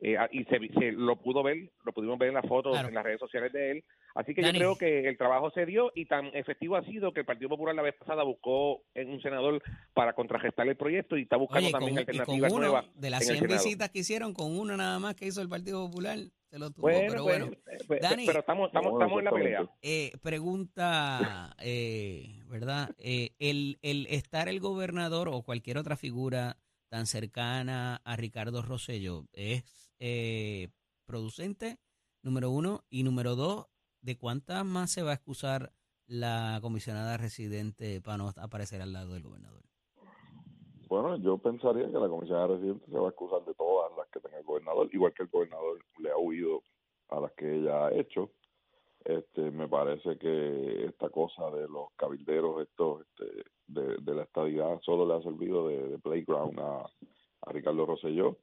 eh, 0.00 0.16
y 0.32 0.44
se, 0.44 0.58
se 0.78 0.92
lo 0.92 1.16
pudo 1.16 1.42
ver, 1.42 1.70
lo 1.84 1.92
pudimos 1.92 2.18
ver 2.18 2.28
en 2.28 2.34
las 2.34 2.46
fotos 2.46 2.72
Claro. 2.72 2.88
en 2.88 2.94
las 2.94 3.04
redes 3.04 3.18
sociales 3.20 3.52
de 3.52 3.70
él. 3.72 3.84
Así 4.14 4.34
que 4.34 4.42
Dani. 4.42 4.58
yo 4.58 4.76
creo 4.76 4.78
que 4.78 5.08
el 5.08 5.16
trabajo 5.18 5.50
se 5.50 5.64
dio 5.66 5.92
y 5.94 6.06
tan 6.06 6.26
efectivo 6.34 6.76
ha 6.76 6.84
sido 6.84 7.12
que 7.12 7.20
el 7.20 7.26
Partido 7.26 7.48
Popular 7.50 7.74
la 7.74 7.82
vez 7.82 7.94
pasada 7.96 8.22
buscó 8.24 8.82
en 8.94 9.10
un 9.10 9.20
senador 9.22 9.62
para 9.94 10.12
contrarrestar 10.14 10.66
el 10.68 10.76
proyecto 10.76 11.16
y 11.16 11.22
está 11.22 11.36
buscando 11.36 11.66
Oye, 11.66 11.72
también 11.72 11.94
con, 11.94 11.98
alternativas 12.00 12.52
uno 12.52 12.60
nuevas. 12.62 12.86
de 12.94 13.10
las 13.10 13.22
en 13.22 13.30
el 13.30 13.36
100 13.38 13.48
Senado. 13.48 13.64
visitas 13.64 13.90
que 13.90 13.98
hicieron, 14.00 14.32
con 14.34 14.58
uno 14.58 14.76
nada 14.76 14.98
más 14.98 15.14
que 15.14 15.26
hizo 15.26 15.40
el 15.42 15.48
Partido 15.48 15.86
Popular, 15.86 16.18
se 16.50 16.58
lo 16.58 16.70
tuvo. 16.70 16.82
Bueno, 16.82 17.00
pero 17.12 17.24
pues, 17.24 17.38
bueno, 17.40 17.56
eh, 17.70 17.78
pues, 17.86 18.00
Dani. 18.00 18.26
pero 18.26 18.40
estamos, 18.40 18.68
estamos, 18.68 18.90
Bueno, 18.92 19.04
estamos 19.04 19.18
en 19.20 19.24
la 19.24 19.30
pelea. 19.30 19.70
Eh, 19.82 20.12
pregunta, 20.22 21.54
eh, 21.60 22.40
¿verdad? 22.48 22.90
Eh, 22.98 23.30
el, 23.38 23.78
el 23.82 24.06
estar 24.06 24.48
el 24.48 24.60
gobernador 24.60 25.28
o 25.28 25.42
cualquier 25.42 25.78
otra 25.78 25.96
figura 25.96 26.56
tan 26.88 27.06
cercana 27.06 28.00
a 28.04 28.16
Ricardo 28.16 28.62
Rosello 28.62 29.26
es 29.32 29.64
eh, 29.98 30.68
producente, 31.06 31.78
número 32.22 32.50
uno, 32.50 32.84
y 32.90 33.02
número 33.02 33.36
dos, 33.36 33.66
¿de 34.00 34.16
cuántas 34.18 34.64
más 34.64 34.90
se 34.90 35.02
va 35.02 35.10
a 35.10 35.14
excusar 35.14 35.72
la 36.06 36.58
comisionada 36.62 37.16
residente 37.16 38.00
para 38.00 38.16
no 38.18 38.32
aparecer 38.36 38.80
al 38.82 38.92
lado 38.92 39.14
del 39.14 39.22
gobernador? 39.22 39.62
Bueno, 40.88 41.16
yo 41.16 41.36
pensaría 41.36 41.86
que 41.86 41.98
la 41.98 42.08
comisionada 42.08 42.48
residente 42.48 42.86
se 42.86 42.98
va 42.98 43.06
a 43.06 43.10
excusar 43.10 43.44
de 43.44 43.54
todas 43.54 43.92
las 43.96 44.08
que 44.08 44.20
tenga 44.20 44.38
el 44.38 44.44
gobernador, 44.44 44.88
igual 44.92 45.12
que 45.12 45.24
el 45.24 45.28
gobernador 45.28 45.84
le 45.98 46.10
ha 46.10 46.16
huido 46.16 46.62
a 47.10 47.20
las 47.20 47.32
que 47.32 47.56
ella 47.56 47.86
ha 47.86 47.92
hecho. 47.92 48.30
Este, 49.04 49.50
me 49.50 49.68
parece 49.68 50.18
que 50.18 50.86
esta 50.86 51.10
cosa 51.10 51.50
de 51.50 51.68
los 51.68 51.90
cabilderos 51.96 52.62
estos 52.62 53.02
este, 53.02 53.44
de, 53.66 54.14
la 54.14 54.22
estadidad 54.22 54.80
solo 54.80 55.06
le 55.06 55.14
ha 55.14 55.22
servido 55.22 55.68
de, 55.68 55.88
de 55.88 55.98
playground 55.98 56.58
a, 56.58 56.90
a 57.42 57.52
Ricardo 57.52 57.86
Rosselló. 57.86 58.36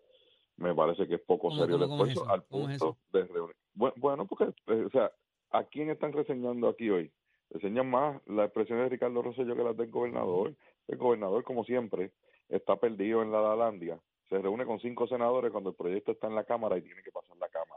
Me 0.57 0.73
parece 0.73 1.07
que 1.07 1.15
es 1.15 1.21
poco 1.21 1.49
¿Cómo- 1.49 1.61
serio 1.61 1.77
cómo- 1.79 2.05
esfuerzo 2.05 2.29
al 2.31 2.45
¿Cómo 2.47 2.69
es 2.69 2.79
punto 2.79 2.97
de 3.11 3.25
reunir. 3.25 3.55
Bueno, 3.73 3.93
bueno, 3.97 4.25
porque, 4.25 4.45
eh, 4.67 4.83
o 4.85 4.89
sea, 4.89 5.11
¿a 5.51 5.63
quién 5.65 5.89
están 5.89 6.13
reseñando 6.13 6.67
aquí 6.69 6.89
hoy? 6.89 7.11
Reseñan 7.49 7.89
más 7.89 8.21
las 8.27 8.45
expresiones 8.45 8.85
de 8.85 8.89
Ricardo 8.89 9.21
Rosselló 9.21 9.55
que 9.55 9.63
las 9.63 9.77
del 9.77 9.91
gobernador. 9.91 10.55
El 10.87 10.97
gobernador, 10.97 11.43
como 11.43 11.63
siempre, 11.63 12.11
está 12.49 12.75
perdido 12.77 13.21
en 13.21 13.31
la 13.31 13.41
Lalandia. 13.41 13.99
Se 14.29 14.37
reúne 14.39 14.65
con 14.65 14.79
cinco 14.79 15.07
senadores 15.07 15.51
cuando 15.51 15.69
el 15.71 15.75
proyecto 15.75 16.11
está 16.13 16.27
en 16.27 16.35
la 16.35 16.43
Cámara 16.45 16.77
y 16.77 16.81
tiene 16.81 17.03
que 17.03 17.11
pasar 17.11 17.37
la 17.37 17.47
Cámara. 17.49 17.74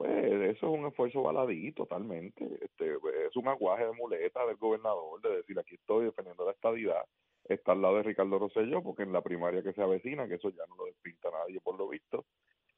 Pues 0.00 0.32
eso 0.56 0.66
es 0.72 0.78
un 0.78 0.86
esfuerzo 0.86 1.22
baladí 1.22 1.72
totalmente. 1.72 2.42
Este, 2.62 2.94
es 3.26 3.36
un 3.36 3.48
aguaje 3.48 3.84
de 3.84 3.92
muleta 3.92 4.46
del 4.46 4.56
gobernador 4.56 5.20
de 5.20 5.36
decir 5.36 5.58
aquí 5.58 5.74
estoy 5.74 6.06
defendiendo 6.06 6.46
la 6.46 6.52
estabilidad, 6.52 7.04
está 7.44 7.72
al 7.72 7.82
lado 7.82 7.96
de 7.96 8.04
Ricardo 8.04 8.38
Rosselló, 8.38 8.82
porque 8.82 9.02
en 9.02 9.12
la 9.12 9.20
primaria 9.20 9.62
que 9.62 9.74
se 9.74 9.82
avecina, 9.82 10.26
que 10.26 10.36
eso 10.36 10.48
ya 10.48 10.64
no 10.70 10.76
lo 10.76 10.86
despinta 10.86 11.28
nadie 11.30 11.60
por 11.60 11.76
lo 11.76 11.86
visto, 11.86 12.24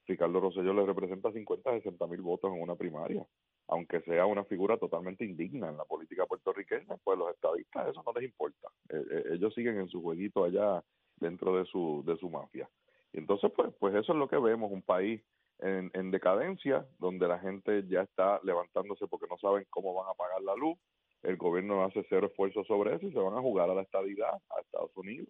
Ricardo 0.05 0.41
Rosselló 0.41 0.75
le 0.75 0.85
representa 0.85 1.31
50, 1.31 1.71
60 1.71 2.07
mil 2.09 2.23
votos 2.23 2.53
en 2.53 2.61
una 2.61 2.75
primaria, 2.75 3.25
aunque 3.69 4.01
sea 4.01 4.27
una 4.27 4.43
figura 4.43 4.77
totalmente 4.77 5.25
indigna 5.25 5.69
en 5.69 5.77
la 5.77 5.85
política 5.85 6.27
puertorriqueña, 6.27 6.97
pues 7.05 7.17
los 7.21 7.33
estadistas 7.33 7.89
eso 7.89 8.03
no 8.05 8.13
les 8.15 8.25
importa. 8.25 8.67
Eh, 8.89 9.01
eh, 9.13 9.25
ellos 9.35 9.55
siguen 9.55 9.79
en 9.79 9.89
su 9.89 10.03
jueguito 10.03 10.43
allá 10.43 10.83
dentro 11.19 11.57
de 11.57 11.67
su, 11.67 12.03
de 12.05 12.17
su 12.17 12.29
mafia. 12.29 12.69
Y 13.13 13.19
entonces, 13.19 13.53
pues, 13.55 13.73
pues 13.79 13.95
eso 13.95 14.11
es 14.13 14.19
lo 14.19 14.27
que 14.27 14.39
vemos, 14.39 14.73
un 14.73 14.83
país 14.83 15.23
en, 15.63 15.91
en 15.95 16.11
decadencia, 16.11 16.87
donde 16.99 17.27
la 17.29 17.39
gente 17.39 17.85
ya 17.89 18.03
está 18.03 18.41
levantándose 18.43 19.07
porque 19.07 19.27
no 19.31 19.39
saben 19.39 19.67
cómo 19.71 19.95
van 19.95 20.11
a 20.11 20.15
pagar 20.15 20.43
la 20.43 20.55
luz, 20.55 20.79
el 21.23 21.37
gobierno 21.37 21.85
hace 21.85 22.05
cero 22.09 22.27
esfuerzo 22.27 22.65
sobre 22.65 22.97
eso 22.97 23.07
y 23.07 23.13
se 23.13 23.19
van 23.19 23.35
a 23.35 23.41
jugar 23.41 23.71
a 23.71 23.75
la 23.75 23.83
estabilidad 23.83 24.35
a 24.51 24.61
Estados 24.61 24.91
Unidos 24.97 25.29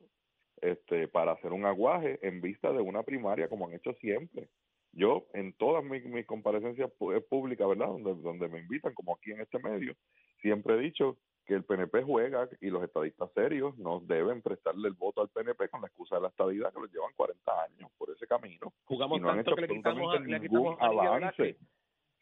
este 0.62 1.09
para 1.09 1.33
hacer 1.33 1.53
un 1.53 1.66
aguaje 1.66 2.18
en 2.23 2.40
vista 2.40 2.73
de 2.73 2.81
una 2.81 3.03
primaria 3.03 3.49
como 3.49 3.66
han 3.66 3.75
hecho 3.75 3.92
siempre. 3.95 4.49
Yo 4.92 5.27
en 5.35 5.53
todas 5.55 5.85
mis, 5.85 6.05
mis 6.05 6.27
comparecencias 6.27 6.90
públicas, 7.29 7.68
¿verdad? 7.68 7.88
Donde, 7.88 8.14
donde 8.14 8.49
me 8.49 8.61
invitan, 8.61 8.95
como 8.95 9.14
aquí 9.14 9.33
en 9.33 9.40
este 9.40 9.59
medio, 9.59 9.95
siempre 10.40 10.75
he 10.75 10.79
dicho 10.79 11.18
que 11.53 11.57
el 11.57 11.65
PNP 11.65 12.03
juega 12.03 12.49
y 12.62 12.71
los 12.71 12.83
estadistas 12.83 13.31
serios 13.35 13.77
no 13.77 14.01
deben 14.01 14.41
prestarle 14.41 14.88
el 14.88 14.95
voto 14.95 15.21
al 15.21 15.29
PNP 15.29 15.69
con 15.69 15.83
la 15.83 15.88
excusa 15.88 16.17
de 16.17 16.23
la 16.23 16.29
estadidad 16.29 16.73
que 16.73 16.81
los 16.81 16.91
llevan 16.91 17.12
40 17.15 17.62
años 17.65 17.91
por 17.99 18.09
ese 18.11 18.27
camino. 18.27 18.73
Jugamos 18.87 19.19
y 19.19 19.21
no 19.21 19.29
han 19.29 19.37
tanto 19.37 19.51
hecho 19.51 19.57
que 19.57 19.61
le 19.61 19.69
quitamos, 19.77 20.15
absolutamente 20.15 20.35
a- 20.35 20.38
le 20.38 20.49
ningún 20.49 20.73
a 20.81 20.87
avance. 21.19 21.57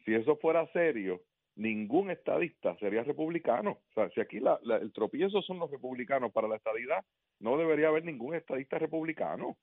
Si 0.04 0.14
eso 0.14 0.36
fuera 0.36 0.66
serio, 0.72 1.20
ningún 1.54 2.10
estadista 2.10 2.76
sería 2.78 3.04
republicano. 3.04 3.78
O 3.90 3.92
sea, 3.94 4.10
si 4.10 4.20
aquí 4.20 4.40
la, 4.40 4.58
la- 4.64 4.78
el 4.78 4.92
tropiezo 4.92 5.42
son 5.42 5.60
los 5.60 5.70
republicanos 5.70 6.32
para 6.32 6.48
la 6.48 6.56
estadidad, 6.56 7.04
no 7.38 7.56
debería 7.56 7.86
haber 7.88 8.04
ningún 8.04 8.34
estadista 8.34 8.78
republicano. 8.78 9.56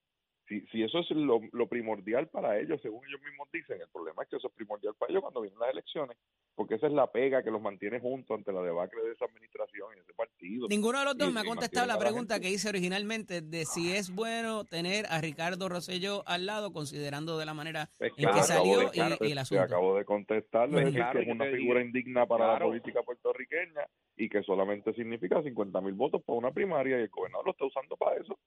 Si, 0.47 0.61
si 0.67 0.81
eso 0.81 0.99
es 0.99 1.09
lo, 1.11 1.41
lo 1.51 1.67
primordial 1.67 2.29
para 2.29 2.57
ellos, 2.57 2.79
según 2.81 3.05
ellos 3.05 3.19
mismos 3.21 3.49
dicen, 3.51 3.81
el 3.81 3.89
problema 3.89 4.23
es 4.23 4.29
que 4.29 4.37
eso 4.37 4.47
es 4.47 4.53
primordial 4.53 4.93
para 4.95 5.11
ellos 5.11 5.21
cuando 5.21 5.41
vienen 5.41 5.59
las 5.59 5.71
elecciones, 5.71 6.17
porque 6.55 6.75
esa 6.75 6.87
es 6.87 6.93
la 6.93 7.11
pega 7.11 7.43
que 7.43 7.51
los 7.51 7.61
mantiene 7.61 7.99
juntos 7.99 8.37
ante 8.37 8.53
la 8.53 8.61
debacle 8.61 9.01
de 9.03 9.11
esa 9.11 9.25
administración 9.25 9.89
y 9.97 9.99
ese 9.99 10.13
partido. 10.13 10.67
Ninguno 10.69 10.99
de 10.99 11.05
los 11.05 11.17
dos 11.17 11.29
Y- 11.29 11.33
me 11.33 11.41
ha 11.41 11.43
contestado 11.43 11.85
la 11.85 11.99
pregunta 11.99 12.39
que 12.39 12.49
hice 12.49 12.69
originalmente 12.69 13.41
de 13.41 13.65
si 13.65 13.91
es 13.93 14.09
bueno 14.15 14.63
tener 14.63 15.05
a 15.09 15.19
Ricardo 15.19 15.67
Rosselló 15.67 16.23
al 16.25 16.45
lado, 16.45 16.71
considerando 16.71 17.37
de 17.37 17.45
la 17.45 17.53
manera 17.53 17.89
Pues 17.97 18.13
en 18.15 18.31
que 18.31 18.43
salió 18.43 18.79
de- 18.79 19.17
y, 19.19 19.27
y 19.27 19.31
el 19.33 19.37
asunto. 19.39 19.61
acabo 19.63 19.97
de 19.97 20.05
contestar, 20.05 20.69
Pues 20.69 20.85
decir 20.85 20.99
claro, 21.01 21.19
que 21.19 21.25
es 21.25 21.31
una 21.31 21.45
figura 21.45 21.81
indigna 21.81 22.25
para 22.25 22.53
la 22.53 22.59
política 22.59 23.01
puertorriqueña 23.03 23.81
y 24.15 24.29
que 24.29 24.41
solamente 24.43 24.93
significa 24.93 25.43
50 25.43 25.81
mil 25.81 25.93
votos 25.93 26.23
para 26.23 26.39
una 26.39 26.51
primaria 26.51 26.97
y 26.99 27.01
el 27.01 27.09
gobernador 27.09 27.47
lo 27.47 27.51
está 27.51 27.65
usando 27.65 27.97
para 27.97 28.15
eso. 28.21 28.39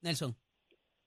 Nelson. 0.00 0.34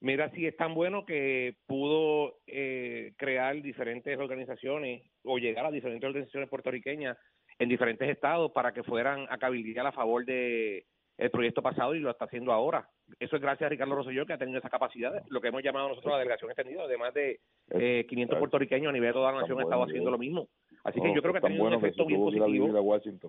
Mira 0.02 0.30
si 0.32 0.46
es 0.46 0.56
tan 0.58 0.74
bueno 0.74 1.06
que 1.06 1.56
pudo 1.66 2.40
eh, 2.48 3.14
crear 3.18 3.62
diferentes 3.62 4.18
organizaciones 4.20 5.04
o 5.24 5.38
llegar 5.38 5.66
a 5.66 5.72
diferentes 5.72 6.08
organizaciones 6.08 6.50
puertorriqueñas 6.50 7.18
en 7.60 7.70
diferentes 7.70 8.10
estados 8.10 8.52
para 8.52 8.74
que 8.74 8.84
fueran 8.84 9.26
a 9.30 9.38
cabildear 9.38 9.88
a 9.88 9.92
favor 9.92 10.26
de 10.26 10.86
el 11.18 11.32
proyecto 11.32 11.62
pasado 11.62 11.96
y 11.96 12.00
lo 12.00 12.10
está 12.12 12.26
haciendo 12.26 12.52
ahora. 12.52 12.90
Eso 13.20 13.38
es 13.38 13.42
gracias 13.42 13.68
a 13.68 13.70
Ricardo 13.70 13.96
Rosselló 13.96 14.26
que 14.26 14.34
ha 14.34 14.38
tenido 14.38 14.60
esa 14.60 14.70
capacidad, 14.70 15.24
lo 15.30 15.40
que 15.40 15.48
hemos 15.48 15.64
llamado 15.64 15.90
nosotros 15.90 16.12
la 16.12 16.20
delegación 16.20 16.52
extendida, 16.52 16.84
además 16.84 17.14
de 17.14 17.40
eh, 17.70 18.06
500 18.10 18.38
puertorriqueños 18.38 18.90
a 18.90 18.92
nivel 18.92 19.10
de 19.10 19.14
toda 19.14 19.32
la 19.32 19.40
nación 19.40 19.60
han 19.60 19.64
estado 19.64 19.84
haciendo 19.84 20.12
lo 20.12 20.18
mismo. 20.18 20.50
Así 20.84 21.00
No, 21.00 21.06
que 21.06 21.16
yo 21.16 21.22
creo 21.22 21.32
que 21.32 21.38
ha 21.40 21.42
tenido 21.42 21.64
un 21.64 21.70
bueno 21.70 21.78
efecto 21.78 22.06
bien 22.06 22.20
positivo. 22.20 22.68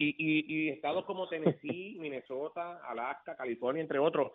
Y, 0.00 0.16
y, 0.18 0.54
y 0.54 0.68
estados 0.70 1.04
como 1.04 1.28
Tennessee, 1.28 1.96
Minnesota, 2.00 2.80
Alaska, 2.84 3.36
California, 3.36 3.82
entre 3.82 3.98
otros, 3.98 4.32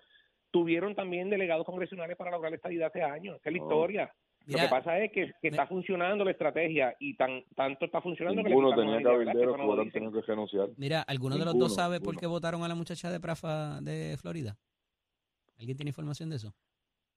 tuvieron 0.51 0.93
también 0.95 1.29
delegados 1.29 1.65
congresionales 1.65 2.15
para 2.17 2.31
lograr 2.31 2.51
la 2.51 2.57
estabilidad 2.57 2.87
hace 2.89 3.01
años. 3.03 3.37
Esa 3.39 3.49
es 3.49 3.55
la 3.55 3.61
Oh. 3.61 3.65
historia. 3.65 4.13
Mira, 4.47 4.63
Lo 4.63 4.69
que 4.69 4.71
pasa 4.71 4.99
es 4.99 5.11
que, 5.11 5.27
que 5.39 5.51
me- 5.51 5.57
está 5.57 5.67
funcionando 5.67 6.25
la 6.25 6.31
estrategia 6.31 6.95
y 6.99 7.15
tan 7.15 7.43
tanto 7.55 7.85
está 7.85 8.01
funcionando 8.01 8.41
Ninguno 8.41 8.71
que 8.71 8.75
tenía 8.81 9.01
cabilderos 9.03 9.55
que 9.85 9.91
tenido 9.91 10.11
que 10.11 10.21
renunciar. 10.21 10.69
mira, 10.77 11.01
¿alguno 11.03 11.37
de 11.37 11.45
los 11.45 11.57
dos 11.57 11.75
sabe 11.75 12.01
por 12.01 12.17
qué 12.17 12.25
votaron 12.25 12.63
a 12.63 12.67
la 12.67 12.73
muchacha 12.75 13.11
de 13.11 13.19
Prafa 13.19 13.79
de 13.81 14.17
Florida? 14.19 14.57
¿Alguien 15.59 15.77
tiene 15.77 15.89
información 15.89 16.29
de 16.31 16.37
eso? 16.37 16.53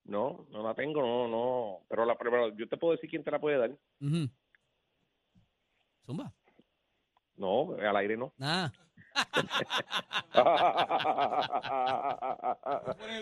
No, 0.04 0.46
no 0.50 0.62
la 0.62 0.74
tengo, 0.74 1.00
no, 1.00 1.26
no. 1.26 1.78
Pero, 1.88 2.04
la, 2.04 2.14
pero 2.14 2.54
yo 2.54 2.68
te 2.68 2.76
puedo 2.76 2.92
decir 2.92 3.08
quién 3.08 3.24
te 3.24 3.30
la 3.30 3.38
puede 3.40 3.56
dar. 3.56 3.70
Zumba. 6.04 6.30
No, 7.36 7.72
al 7.74 7.96
aire 7.96 8.18
no. 8.18 8.34
Nada. 8.36 8.70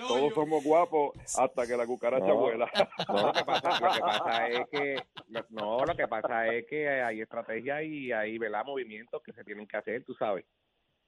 Todos 0.08 0.35
somos 0.35 0.64
guapos 0.64 1.12
hasta 1.38 1.66
que 1.66 1.76
la 1.76 1.87
cucaracha 1.87 2.26
No. 2.26 2.37
vuela. 2.37 2.70
No, 3.08 3.22
lo 3.26 3.32
que 3.32 3.44
pasa, 3.44 3.80
lo 3.80 3.92
que 3.92 4.00
pasa 4.00 4.48
es 4.48 4.68
que 4.70 4.96
no, 5.50 5.85
lo 5.85 5.94
que 5.96 6.08
pasa 6.08 6.48
es 6.48 6.66
que 6.66 6.88
hay 6.88 7.20
estrategias 7.20 7.82
y 7.85 8.12
hay 8.12 8.38
¿verdad? 8.38 8.64
movimientos 8.64 9.22
que 9.22 9.32
se 9.32 9.44
tienen 9.44 9.66
que 9.66 9.76
hacer, 9.76 10.04
tú 10.04 10.14
sabes. 10.14 10.44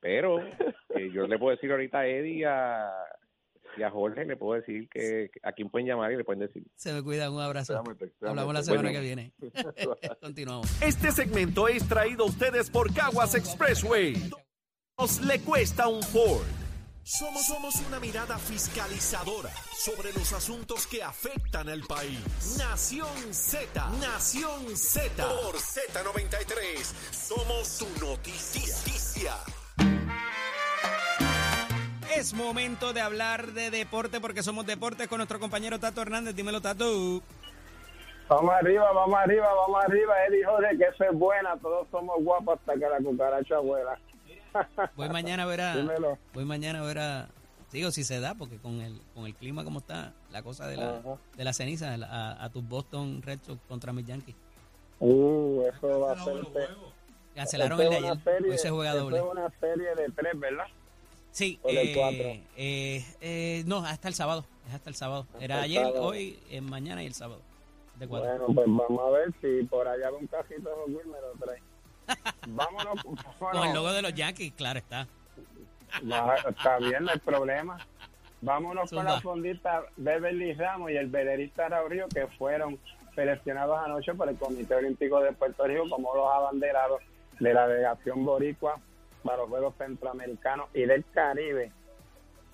Pero 0.01 0.39
eh, 0.41 1.11
yo 1.13 1.27
le 1.27 1.39
puedo 1.39 1.55
decir 1.57 1.71
ahorita 1.71 2.01
a 2.01 2.07
Eddie 2.07 2.41
y 2.41 2.45
a, 2.45 2.91
y 3.79 3.83
a 3.83 3.91
Jorge, 3.91 4.27
le 4.27 4.37
puedo 4.37 4.61
decir 4.61 4.87
que, 4.91 5.31
que 5.33 5.41
a 5.43 5.53
quién 5.53 5.71
pueden 5.71 5.89
llamar 5.89 6.13
y 6.13 6.17
le 6.17 6.25
pueden 6.25 6.41
decir. 6.41 6.63
Se 6.77 6.93
me 6.93 7.03
cuida, 7.03 7.31
un 7.31 7.41
abrazo. 7.41 7.83
Te- 7.99 8.13
Hablamos 8.27 8.53
la 8.53 8.63
semana 8.63 8.83
bueno, 8.91 8.99
que 8.99 9.03
viene. 9.05 9.33
Continuamos. 10.21 10.83
Este 10.83 11.11
segmento 11.11 11.69
es 11.69 11.89
traído 11.89 12.25
a 12.25 12.27
ustedes 12.29 12.69
por 12.71 12.93
Caguas 12.93 13.35
Expressway. 13.35 14.15
Nos 14.97 15.21
le 15.23 15.41
cuesta 15.41 15.89
un 15.89 16.01
Ford. 16.05 16.47
Somos, 17.03 17.47
somos 17.47 17.75
una 17.89 17.99
mirada 17.99 18.39
fiscalizadora 18.39 19.51
sobre 19.73 20.13
los 20.13 20.33
asuntos 20.33 20.87
que 20.87 21.03
afectan 21.03 21.69
al 21.69 21.81
país. 21.83 22.57
Nación 22.59 23.35
Z, 23.35 23.91
Nación 24.01 24.77
Z. 24.77 25.27
Por 25.27 25.57
Z93, 25.57 26.79
somos 27.11 27.67
su 27.67 27.87
noticia. 28.01 29.35
Es 32.17 32.33
momento 32.33 32.93
de 32.93 33.01
hablar 33.01 33.49
de 33.49 33.73
deporte 33.73 34.21
porque 34.21 34.45
somos 34.45 34.65
deportes 34.65 35.09
con 35.09 35.19
nuestro 35.19 35.41
compañero 35.41 35.81
Tato 35.81 36.03
Hernández. 36.03 36.37
Dímelo, 36.37 36.61
Tato. 36.61 37.21
Vamos 38.29 38.55
arriba, 38.55 38.93
vamos 38.93 39.19
arriba, 39.19 39.53
vamos 39.53 39.85
arriba. 39.85 40.15
Él 40.29 40.35
dijo 40.35 40.57
de 40.59 40.79
que 40.79 40.85
eso 40.85 41.05
es 41.05 41.19
buena, 41.19 41.57
todos 41.57 41.89
somos 41.91 42.23
guapos 42.23 42.61
hasta 42.61 42.75
que 42.75 42.89
la 42.89 42.99
cucaracha 42.99 43.59
vuela. 43.59 43.99
Voy 44.97 45.09
mañana 45.09 45.43
a 45.45 45.47
ver 45.47 45.61
a... 45.61 45.77
Dímelo. 45.77 46.19
Voy 46.33 46.45
mañana 46.45 46.81
a 46.81 46.83
ver 46.83 46.99
a... 46.99 47.29
Digo, 47.73 47.91
si 47.91 48.05
se 48.05 48.21
da, 48.21 48.35
porque 48.35 48.59
con 48.59 48.81
el, 48.81 49.01
con 49.15 49.27
el 49.27 49.35
clima 49.35 49.65
como 49.65 49.81
está, 49.81 50.13
la 50.31 50.43
cosa 50.43 50.69
de 50.69 50.77
la, 50.77 50.99
Ajá. 50.99 51.17
de 51.37 51.45
la 51.45 51.53
ceniza, 51.53 51.97
la- 51.97 52.07
a, 52.07 52.45
a 52.45 52.49
tus 52.51 52.67
Boston 52.69 53.21
Red 53.23 53.41
Sox 53.43 53.59
contra 53.69 53.93
mis 53.93 54.07
Yankees. 54.07 54.37
Uh, 55.01 55.63
eso 55.67 55.99
va 56.01 56.13
a 56.13 56.25
ser. 56.25 56.45
Cancelaron 57.35 57.81
el 57.81 57.91
de 57.91 57.97
ayer. 57.97 58.17
serie- 58.23 58.51
Hoy 58.53 58.59
se 58.59 58.71
juega 58.71 58.95
doble. 58.95 59.19
es 59.19 59.25
una 59.25 59.51
serie 59.59 59.93
de 59.97 60.09
tres, 60.15 60.39
¿verdad? 60.39 60.67
Sí, 61.33 61.59
o 61.65 61.67
del 61.69 61.79
eh, 61.89 61.93
cuatro. 61.97 62.29
eh, 62.57 63.05
eh, 63.21 63.65
no, 63.67 63.79
hasta 63.85 64.07
el 64.07 64.15
sábado. 64.15 64.45
Es 64.69 64.75
hasta 64.75 64.89
el 64.91 64.95
sábado. 64.95 65.27
Era 65.41 65.59
el 65.59 65.65
ayer, 65.65 65.83
sábado. 65.85 66.03
hoy, 66.05 66.39
eh, 66.51 66.61
mañana 66.61 67.03
y 67.03 67.07
el 67.07 67.15
sábado. 67.15 67.41
De 67.99 68.07
cuatro. 68.07 68.29
Bueno, 68.31 68.55
pues 68.55 68.67
vamos 68.69 69.01
a 69.05 69.11
ver 69.11 69.35
si 69.41 69.67
por 69.67 69.89
allá 69.89 70.11
ve 70.11 70.17
un 70.17 70.27
cajito 70.29 70.71
de 70.87 70.95
me 71.07 71.21
lo 71.21 71.33
trae. 71.45 71.61
Vámonos. 72.47 73.03
Con 73.39 73.57
el 73.57 73.75
logo 73.75 73.93
de 73.93 74.03
los 74.03 74.15
Yankees, 74.15 74.53
claro 74.55 74.79
está. 74.79 75.07
Va, 76.11 76.37
está 76.49 76.79
bien, 76.79 77.05
no 77.05 77.11
hay 77.11 77.19
problema. 77.19 77.79
Vámonos 78.41 78.91
con 78.91 79.05
la 79.05 79.21
fondita 79.21 79.85
Beverly 79.97 80.53
Ramos 80.53 80.91
y 80.91 80.97
el 80.97 81.09
velerista 81.09 81.69
Raúl 81.69 81.91
Río, 81.91 82.09
que 82.09 82.27
fueron 82.27 82.79
seleccionados 83.15 83.79
anoche 83.79 84.13
por 84.15 84.29
el 84.29 84.37
Comité 84.37 84.75
Olímpico 84.75 85.21
de 85.21 85.33
Puerto 85.33 85.65
Rico 85.65 85.89
como 85.89 86.15
los 86.15 86.31
abanderados 86.31 87.01
de 87.41 87.55
la 87.55 87.67
delegación 87.67 88.25
boricua 88.25 88.79
para 89.23 89.39
los 89.39 89.49
Juegos 89.49 89.75
Centroamericanos 89.79 90.69
y 90.75 90.85
del 90.85 91.05
Caribe. 91.13 91.73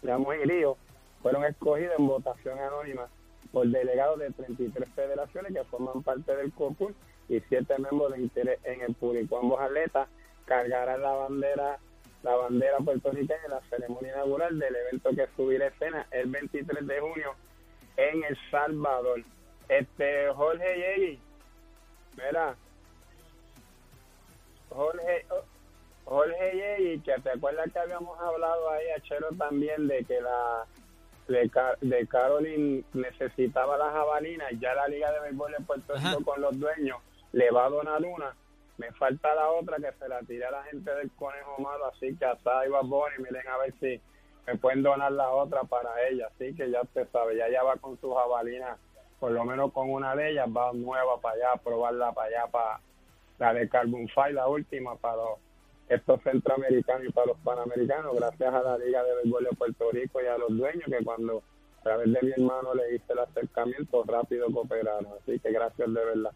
Ramos 0.02 0.34
y 0.36 0.46
Río 0.46 0.76
fueron 1.22 1.44
escogidos 1.44 1.94
en 1.98 2.06
votación 2.06 2.58
anónima 2.58 3.08
por 3.52 3.66
delegados 3.66 4.18
de 4.20 4.30
33 4.30 4.88
federaciones 4.94 5.52
que 5.52 5.64
forman 5.64 6.02
parte 6.02 6.36
del 6.36 6.52
COPUR 6.52 6.94
y 7.30 7.40
siete 7.48 7.74
miembros 7.78 8.12
de 8.12 8.20
interés 8.20 8.58
en 8.64 8.80
el 8.82 8.94
público. 8.94 9.38
Ambos 9.38 9.60
atletas 9.60 10.08
cargarán 10.46 11.00
la 11.00 11.12
bandera 11.12 11.78
la 12.22 12.36
bandera 12.36 12.76
puertorriqueña 12.78 13.40
en 13.44 13.50
la 13.50 13.60
ceremonia 13.70 14.12
inaugural 14.12 14.58
del 14.58 14.76
evento 14.76 15.10
que 15.10 15.26
subirá 15.36 15.66
a 15.66 15.68
escena 15.68 16.06
el 16.10 16.28
23 16.28 16.86
de 16.86 17.00
junio 17.00 17.34
en 17.96 18.24
El 18.24 18.36
Salvador. 18.50 19.22
Este 19.68 20.28
Jorge 20.34 20.76
Yegui, 20.76 21.18
mira, 22.16 22.56
Jorge, 24.68 25.24
Jorge 26.04 26.52
Yegui, 26.52 27.00
que 27.00 27.14
te 27.22 27.30
acuerdas 27.30 27.72
que 27.72 27.78
habíamos 27.78 28.20
hablado 28.20 28.70
ahí, 28.70 28.84
Achero, 28.98 29.28
también 29.38 29.88
de 29.88 30.04
que 30.04 30.20
la 30.20 30.66
de, 31.28 31.50
de 31.80 32.06
Caroline 32.06 32.84
necesitaba 32.92 33.78
las 33.78 33.92
jabalinas, 33.92 34.50
ya 34.58 34.74
la 34.74 34.88
Liga 34.88 35.10
de 35.12 35.20
Béisbol 35.20 35.52
de 35.52 35.64
Puerto. 35.64 35.94
Rico 35.94 36.24
con 36.24 36.40
los 36.42 36.58
dueños 36.58 36.98
le 37.32 37.50
va 37.50 37.66
a 37.66 37.70
donar 37.70 38.02
una. 38.02 38.34
Me 38.78 38.90
falta 38.92 39.34
la 39.34 39.50
otra 39.50 39.76
que 39.76 39.92
se 39.98 40.08
la 40.08 40.20
tiré 40.20 40.46
a 40.46 40.50
la 40.50 40.64
gente 40.64 40.90
del 40.94 41.10
Conejo 41.12 41.58
Malo, 41.58 41.86
así 41.86 42.16
que 42.16 42.24
hasta 42.24 42.60
ahí 42.60 42.70
va 42.70 42.80
Bonnie, 42.80 43.18
miren 43.18 43.46
a 43.48 43.58
ver 43.58 43.74
si 43.78 44.00
me 44.46 44.56
pueden 44.56 44.82
donar 44.82 45.12
la 45.12 45.30
otra 45.30 45.64
para 45.64 45.90
ella. 46.08 46.28
Así 46.28 46.54
que 46.54 46.70
ya 46.70 46.82
usted 46.82 47.06
sabe, 47.12 47.36
ya 47.36 47.46
ella 47.46 47.62
va 47.62 47.76
con 47.76 48.00
su 48.00 48.12
jabalina, 48.12 48.78
por 49.18 49.32
lo 49.32 49.44
menos 49.44 49.72
con 49.72 49.90
una 49.90 50.16
de 50.16 50.30
ellas, 50.30 50.48
va 50.48 50.72
nueva 50.72 51.20
para 51.20 51.34
allá, 51.34 51.62
probarla 51.62 52.12
para 52.12 52.28
allá, 52.28 52.46
para 52.50 52.80
la 53.38 53.54
de 53.54 53.68
Carbon 53.68 54.08
Five, 54.08 54.32
la 54.32 54.48
última, 54.48 54.96
para 54.96 55.22
estos 55.88 56.22
centroamericanos 56.22 57.08
y 57.08 57.12
para 57.12 57.26
los 57.26 57.38
panamericanos, 57.38 58.14
gracias 58.14 58.54
a 58.54 58.62
la 58.62 58.78
Liga 58.78 59.02
de 59.02 59.14
Béisbol 59.16 59.44
de 59.44 59.56
Puerto 59.56 59.90
Rico 59.90 60.22
y 60.22 60.26
a 60.26 60.38
los 60.38 60.56
dueños 60.56 60.84
que 60.86 61.04
cuando 61.04 61.42
a 61.80 61.82
través 61.82 62.12
de 62.12 62.18
mi 62.22 62.30
hermano 62.32 62.74
le 62.74 62.94
hice 62.94 63.12
el 63.12 63.18
acercamiento 63.18 64.04
rápido 64.04 64.46
cooperaron. 64.52 65.06
Así 65.20 65.38
que 65.40 65.50
gracias 65.50 65.92
de 65.92 66.04
verdad. 66.04 66.30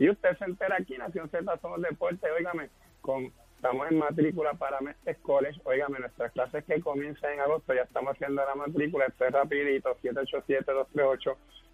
Y 0.00 0.08
usted 0.08 0.36
se 0.38 0.44
entera 0.46 0.76
aquí, 0.76 0.96
Nación 0.96 1.28
Z 1.28 1.58
Somos 1.58 1.82
Deportes, 1.82 2.32
óigame, 2.34 2.70
con, 3.02 3.30
estamos 3.56 3.90
en 3.90 3.98
matrícula 3.98 4.54
para 4.54 4.80
Mestres 4.80 5.18
College, 5.18 5.60
óigame, 5.64 5.98
nuestras 5.98 6.32
clases 6.32 6.64
que 6.64 6.80
comienzan 6.80 7.34
en 7.34 7.40
agosto, 7.40 7.74
ya 7.74 7.82
estamos 7.82 8.14
haciendo 8.14 8.42
la 8.42 8.54
matrícula, 8.54 9.04
esto 9.04 9.26
es 9.26 9.32
rapidito, 9.32 9.94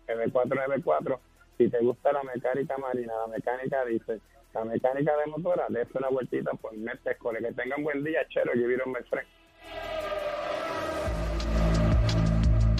787-238-9494. 0.09 1.21
Si 1.57 1.69
te 1.69 1.79
gusta 1.79 2.12
la 2.12 2.25
mecánica 2.25 2.77
marina, 2.79 3.12
la 3.17 3.29
mecánica 3.29 3.85
dice, 3.85 4.21
la 4.53 4.65
mecánica 4.65 5.17
de 5.19 5.27
motora, 5.27 5.67
dése 5.69 5.97
una 5.97 6.09
vueltita 6.09 6.51
por 6.61 6.77
Mestres 6.77 7.19
College. 7.19 7.47
Que 7.47 7.53
tengan 7.55 7.85
buen 7.85 8.03
día, 8.03 8.27
chero, 8.29 8.51
y 8.57 8.67
vieron 8.67 8.93
friend. 9.09 9.29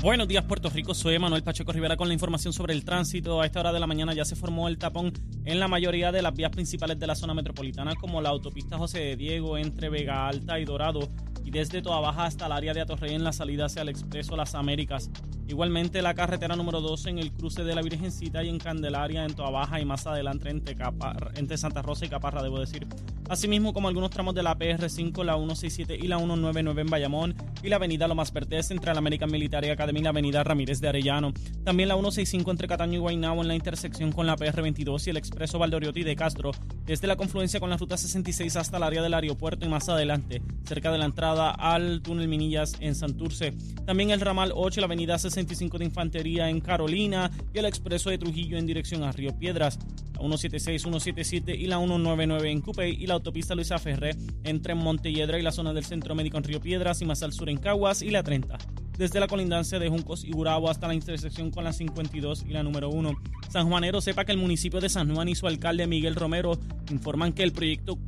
Buenos 0.07 0.29
días 0.29 0.45
Puerto 0.45 0.71
Rico, 0.71 0.95
soy 0.95 1.19
Manuel 1.19 1.43
Pacheco 1.43 1.73
Rivera 1.73 1.97
con 1.97 2.07
la 2.07 2.15
información 2.15 2.53
sobre 2.53 2.73
el 2.75 2.85
tránsito. 2.85 3.41
A 3.41 3.47
esta 3.47 3.59
hora 3.59 3.73
de 3.73 3.81
la 3.81 3.89
mañana 3.89 4.15
ya 4.15 4.25
se 4.25 4.37
formó 4.37 4.69
el 4.69 4.79
tapón 4.79 5.13
en 5.45 5.59
la 5.59 5.67
mayoría 5.67 6.13
de 6.13 6.23
las 6.23 6.33
vías 6.33 6.53
principales 6.53 6.97
de 7.01 7.09
la 7.09 7.17
zona 7.17 7.35
metropolitana 7.35 7.97
como 7.97 8.21
la 8.21 8.29
autopista 8.29 8.79
José 8.79 9.01
de 9.01 9.17
Diego 9.17 9.59
entre 9.59 9.89
Vega 9.89 10.29
Alta 10.29 10.61
y 10.61 10.65
Dorado 10.65 11.09
y 11.45 11.51
desde 11.51 11.83
Toa 11.83 12.11
hasta 12.25 12.47
el 12.47 12.53
área 12.53 12.73
de 12.73 12.83
Atorrey 12.83 13.15
en 13.15 13.25
la 13.25 13.33
salida 13.33 13.67
hacia 13.67 13.83
el 13.83 13.89
Expreso 13.89 14.37
Las 14.37 14.55
Américas. 14.55 15.11
Igualmente 15.49 16.03
la 16.03 16.15
carretera 16.15 16.55
número 16.55 16.81
12 16.81 17.11
en 17.11 17.19
el 17.19 17.33
cruce 17.33 17.65
de 17.65 17.75
la 17.75 17.83
Virgencita 17.83 18.45
y 18.45 18.49
en 18.49 18.59
Candelaria 18.59 19.25
en 19.25 19.35
Toa 19.35 19.51
Baja 19.51 19.81
y 19.81 19.85
más 19.85 20.07
adelante 20.07 20.51
entre, 20.51 20.77
entre 21.35 21.57
Santa 21.57 21.83
Rosa 21.83 22.05
y 22.07 22.09
Caparra, 22.09 22.43
debo 22.43 22.61
decir. 22.61 22.87
Asimismo 23.29 23.73
como 23.73 23.87
algunos 23.89 24.11
tramos 24.11 24.35
de 24.35 24.43
la 24.43 24.57
PR5, 24.57 25.25
la 25.25 25.35
167 25.35 25.97
y 25.97 26.09
la 26.09 26.19
199 26.19 26.83
en 26.83 26.87
Bayamón 26.89 27.35
y 27.67 27.69
la 27.69 27.77
avenida 27.77 28.07
Lomas 28.07 28.33
Vertés 28.33 28.71
entre 28.71 28.93
la 28.93 28.99
American 28.99 29.29
Military 29.29 29.71
Academy 29.71 29.99
y 29.99 30.03
la 30.05 30.11
avenida 30.11 30.45
Ramírez 30.45 30.81
de 30.81 30.89
Arellano. 30.89 31.33
También 31.65 31.89
la 31.89 31.97
165 31.97 32.49
entre 32.53 32.69
Cataño 32.69 32.95
y 32.95 32.99
Guaynabo 32.99 33.43
en 33.43 33.49
la 33.49 33.57
intersección 33.57 34.13
con 34.13 34.25
la 34.25 34.37
PR22 34.37 35.05
y 35.07 35.11
el 35.11 35.17
Expreso 35.17 35.59
Valdoriotti 35.59 36.05
de 36.05 36.15
Castro 36.15 36.53
desde 36.85 37.09
la 37.09 37.17
confluencia 37.17 37.59
con 37.59 37.69
la 37.69 37.77
ruta 37.77 37.97
66 37.97 38.55
hasta 38.55 38.77
el 38.77 38.85
área 38.85 39.03
del 39.03 39.15
aeropuerto 39.15 39.67
y 39.67 39.69
más 39.69 39.89
adelante 39.89 40.41
cerca 40.65 40.93
de 40.93 40.99
la 40.99 41.07
entrada 41.07 41.51
al 41.51 42.03
túnel 42.03 42.29
Minillas 42.29 42.77
en 42.79 42.95
Santurce. 42.95 43.53
También 43.85 44.11
el 44.11 44.21
ramal 44.21 44.53
8 44.55 44.81
la 44.81 44.87
avenida 44.87 45.19
65 45.19 45.79
de 45.79 45.87
Infantería 45.87 46.49
en 46.49 46.61
Carolina 46.61 47.33
y 47.53 47.59
el 47.59 47.65
expreso 47.65 48.11
de 48.11 48.19
Trujillo 48.19 48.59
en 48.59 48.67
dirección 48.67 49.03
a 49.03 49.11
Río 49.11 49.37
Piedras. 49.37 49.79
La 50.15 50.21
176, 50.21 50.83
177 50.83 51.55
y 51.55 51.67
la 51.67 51.77
199 51.77 52.51
en 52.51 52.61
Cupey 52.63 52.97
y 52.99 53.07
la 53.07 53.15
autopista 53.15 53.55
Luisa 53.55 53.79
Ferré 53.79 54.17
entre 54.45 54.75
Montelledra 54.75 55.39
y 55.39 55.43
la 55.43 55.53
zona 55.53 55.75
del 55.75 55.85
Centro 55.85 56.15
Médico 56.15 56.39
en 56.39 56.45
Río 56.45 56.61
Piedras 56.61 57.03
y 57.03 57.05
más 57.05 57.23
al 57.23 57.35
sur 57.35 57.51
en 57.51 57.56
Caguas 57.59 58.03
y 58.03 58.11
la 58.11 58.23
30 58.23 58.59
desde 58.99 59.21
la 59.21 59.27
colindancia 59.27 59.79
de 59.79 59.89
Juncos 59.89 60.25
y 60.25 60.33
Burabo 60.33 60.71
hasta 60.71 60.89
la 60.89 60.95
intersección 60.95 61.51
con 61.51 61.65
la 61.65 61.73
52 61.73 62.45
y 62.49 62.53
la 62.53 62.63
número 62.63 62.89
1. 62.89 63.13
San 63.51 63.69
Juanero 63.69 64.01
sepa 64.01 64.25
que 64.25 64.33
el 64.33 64.39
municipio 64.39 64.81
de 64.81 64.89
San 64.89 65.15
Juan 65.15 65.29
y 65.29 65.35
su 65.35 65.47
alcalde 65.47 65.87
Miguel 65.87 66.15
Romero 66.15 66.59
informan 66.91 67.33
que 67.33 67.43
el 67.43 67.53
proyecto 67.53 67.99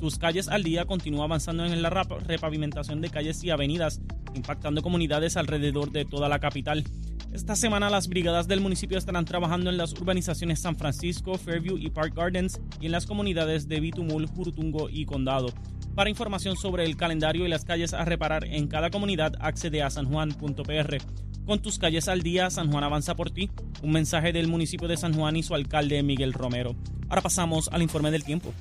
Tus 0.00 0.18
Calles 0.18 0.48
al 0.48 0.62
Día 0.62 0.84
continúa 0.86 1.24
avanzando 1.24 1.64
en 1.64 1.82
la 1.82 1.90
repavimentación 1.90 3.00
de 3.00 3.10
calles 3.10 3.44
y 3.44 3.50
avenidas, 3.50 4.00
impactando 4.34 4.82
comunidades 4.82 5.36
alrededor 5.36 5.92
de 5.92 6.04
toda 6.04 6.28
la 6.28 6.38
capital. 6.38 6.84
Esta 7.32 7.56
semana 7.56 7.88
las 7.88 8.08
brigadas 8.08 8.46
del 8.46 8.60
municipio 8.60 8.98
estarán 8.98 9.24
trabajando 9.24 9.70
en 9.70 9.78
las 9.78 9.92
urbanizaciones 9.92 10.60
San 10.60 10.76
Francisco, 10.76 11.38
Fairview 11.38 11.78
y 11.78 11.88
Park 11.88 12.14
Gardens 12.14 12.60
y 12.80 12.86
en 12.86 12.92
las 12.92 13.06
comunidades 13.06 13.68
de 13.68 13.80
Bitumul, 13.80 14.26
Jurutungo 14.26 14.90
y 14.90 15.06
Condado. 15.06 15.48
Para 15.94 16.08
información 16.08 16.56
sobre 16.56 16.84
el 16.84 16.96
calendario 16.96 17.44
y 17.44 17.50
las 17.50 17.66
calles 17.66 17.92
a 17.92 18.04
reparar 18.06 18.44
en 18.46 18.66
cada 18.66 18.90
comunidad, 18.90 19.34
accede 19.40 19.82
a 19.82 19.90
sanjuan.pr. 19.90 20.96
Con 21.44 21.60
tus 21.60 21.78
calles 21.78 22.08
al 22.08 22.22
día, 22.22 22.48
San 22.48 22.70
Juan 22.70 22.84
avanza 22.84 23.14
por 23.14 23.30
ti. 23.30 23.50
Un 23.82 23.92
mensaje 23.92 24.32
del 24.32 24.48
municipio 24.48 24.88
de 24.88 24.96
San 24.96 25.12
Juan 25.12 25.36
y 25.36 25.42
su 25.42 25.54
alcalde 25.54 26.02
Miguel 26.02 26.32
Romero. 26.32 26.74
Ahora 27.10 27.20
pasamos 27.20 27.68
al 27.72 27.82
informe 27.82 28.10
del 28.10 28.24
tiempo. 28.24 28.54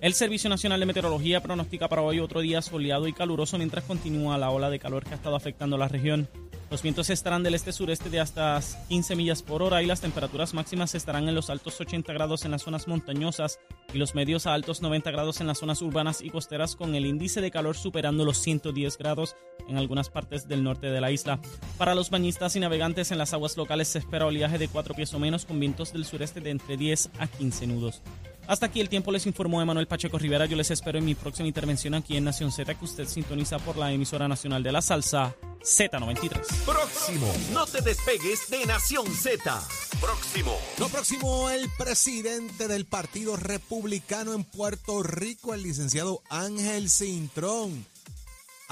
El 0.00 0.14
Servicio 0.14 0.48
Nacional 0.48 0.80
de 0.80 0.86
Meteorología 0.86 1.42
pronostica 1.42 1.86
para 1.86 2.00
hoy 2.00 2.20
otro 2.20 2.40
día 2.40 2.62
soleado 2.62 3.06
y 3.06 3.12
caluroso 3.12 3.58
mientras 3.58 3.84
continúa 3.84 4.38
la 4.38 4.48
ola 4.48 4.70
de 4.70 4.78
calor 4.78 5.04
que 5.04 5.10
ha 5.10 5.16
estado 5.16 5.36
afectando 5.36 5.76
la 5.76 5.88
región. 5.88 6.26
Los 6.70 6.82
vientos 6.82 7.10
estarán 7.10 7.42
del 7.42 7.54
este-sureste 7.54 8.08
de 8.08 8.18
hasta 8.18 8.58
15 8.88 9.14
millas 9.14 9.42
por 9.42 9.62
hora 9.62 9.82
y 9.82 9.86
las 9.86 10.00
temperaturas 10.00 10.54
máximas 10.54 10.94
estarán 10.94 11.28
en 11.28 11.34
los 11.34 11.50
altos 11.50 11.78
80 11.78 12.14
grados 12.14 12.46
en 12.46 12.52
las 12.52 12.62
zonas 12.62 12.88
montañosas 12.88 13.58
y 13.92 13.98
los 13.98 14.14
medios 14.14 14.46
a 14.46 14.54
altos 14.54 14.80
90 14.80 15.10
grados 15.10 15.42
en 15.42 15.48
las 15.48 15.58
zonas 15.58 15.82
urbanas 15.82 16.22
y 16.22 16.30
costeras 16.30 16.76
con 16.76 16.94
el 16.94 17.04
índice 17.04 17.42
de 17.42 17.50
calor 17.50 17.76
superando 17.76 18.24
los 18.24 18.38
110 18.38 18.96
grados 18.96 19.36
en 19.68 19.76
algunas 19.76 20.08
partes 20.08 20.48
del 20.48 20.64
norte 20.64 20.86
de 20.86 21.00
la 21.02 21.10
isla. 21.10 21.40
Para 21.76 21.94
los 21.94 22.08
bañistas 22.08 22.56
y 22.56 22.60
navegantes 22.60 23.10
en 23.10 23.18
las 23.18 23.34
aguas 23.34 23.58
locales 23.58 23.88
se 23.88 23.98
espera 23.98 24.24
oleaje 24.24 24.56
de 24.56 24.68
4 24.68 24.94
pies 24.94 25.12
o 25.12 25.18
menos 25.18 25.44
con 25.44 25.60
vientos 25.60 25.92
del 25.92 26.06
sureste 26.06 26.40
de 26.40 26.50
entre 26.50 26.78
10 26.78 27.10
a 27.18 27.26
15 27.26 27.66
nudos. 27.66 28.02
Hasta 28.46 28.66
aquí 28.66 28.80
el 28.80 28.88
tiempo 28.88 29.12
les 29.12 29.26
informó 29.26 29.62
Emanuel 29.62 29.86
Pacheco 29.86 30.18
Rivera. 30.18 30.46
Yo 30.46 30.56
les 30.56 30.70
espero 30.70 30.98
en 30.98 31.04
mi 31.04 31.14
próxima 31.14 31.46
intervención 31.46 31.94
aquí 31.94 32.16
en 32.16 32.24
Nación 32.24 32.50
Z 32.50 32.74
que 32.74 32.84
usted 32.84 33.06
sintoniza 33.06 33.58
por 33.58 33.76
la 33.76 33.92
emisora 33.92 34.26
nacional 34.26 34.62
de 34.62 34.72
la 34.72 34.82
salsa 34.82 35.36
Z93. 35.60 36.64
Próximo. 36.64 37.32
No 37.52 37.66
te 37.66 37.80
despegues 37.82 38.50
de 38.50 38.66
Nación 38.66 39.06
Z. 39.06 39.62
Próximo. 40.00 40.56
Lo 40.78 40.88
próximo, 40.88 41.50
el 41.50 41.68
presidente 41.78 42.66
del 42.66 42.86
Partido 42.86 43.36
Republicano 43.36 44.32
en 44.34 44.44
Puerto 44.44 45.02
Rico, 45.02 45.54
el 45.54 45.62
licenciado 45.62 46.22
Ángel 46.28 46.88
Cintrón. 46.88 47.86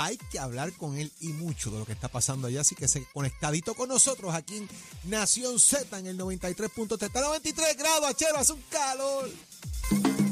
Hay 0.00 0.16
que 0.30 0.38
hablar 0.38 0.72
con 0.74 0.96
él 0.96 1.10
y 1.20 1.28
mucho 1.28 1.72
de 1.72 1.80
lo 1.80 1.84
que 1.84 1.92
está 1.92 2.06
pasando 2.06 2.46
allá, 2.46 2.60
así 2.60 2.76
que 2.76 2.86
se 2.86 3.04
conectadito 3.12 3.74
con 3.74 3.88
nosotros 3.88 4.32
aquí 4.32 4.58
en 4.58 4.68
Nación 5.04 5.58
Z 5.58 5.98
en 5.98 6.06
el 6.06 6.16
93.3. 6.16 7.10
93 7.12 7.76
grados, 7.76 8.08
achero, 8.08 8.38
hace 8.38 8.52
un 8.52 8.62
calor. 8.70 9.28
Thank 9.60 10.20
you. 10.20 10.27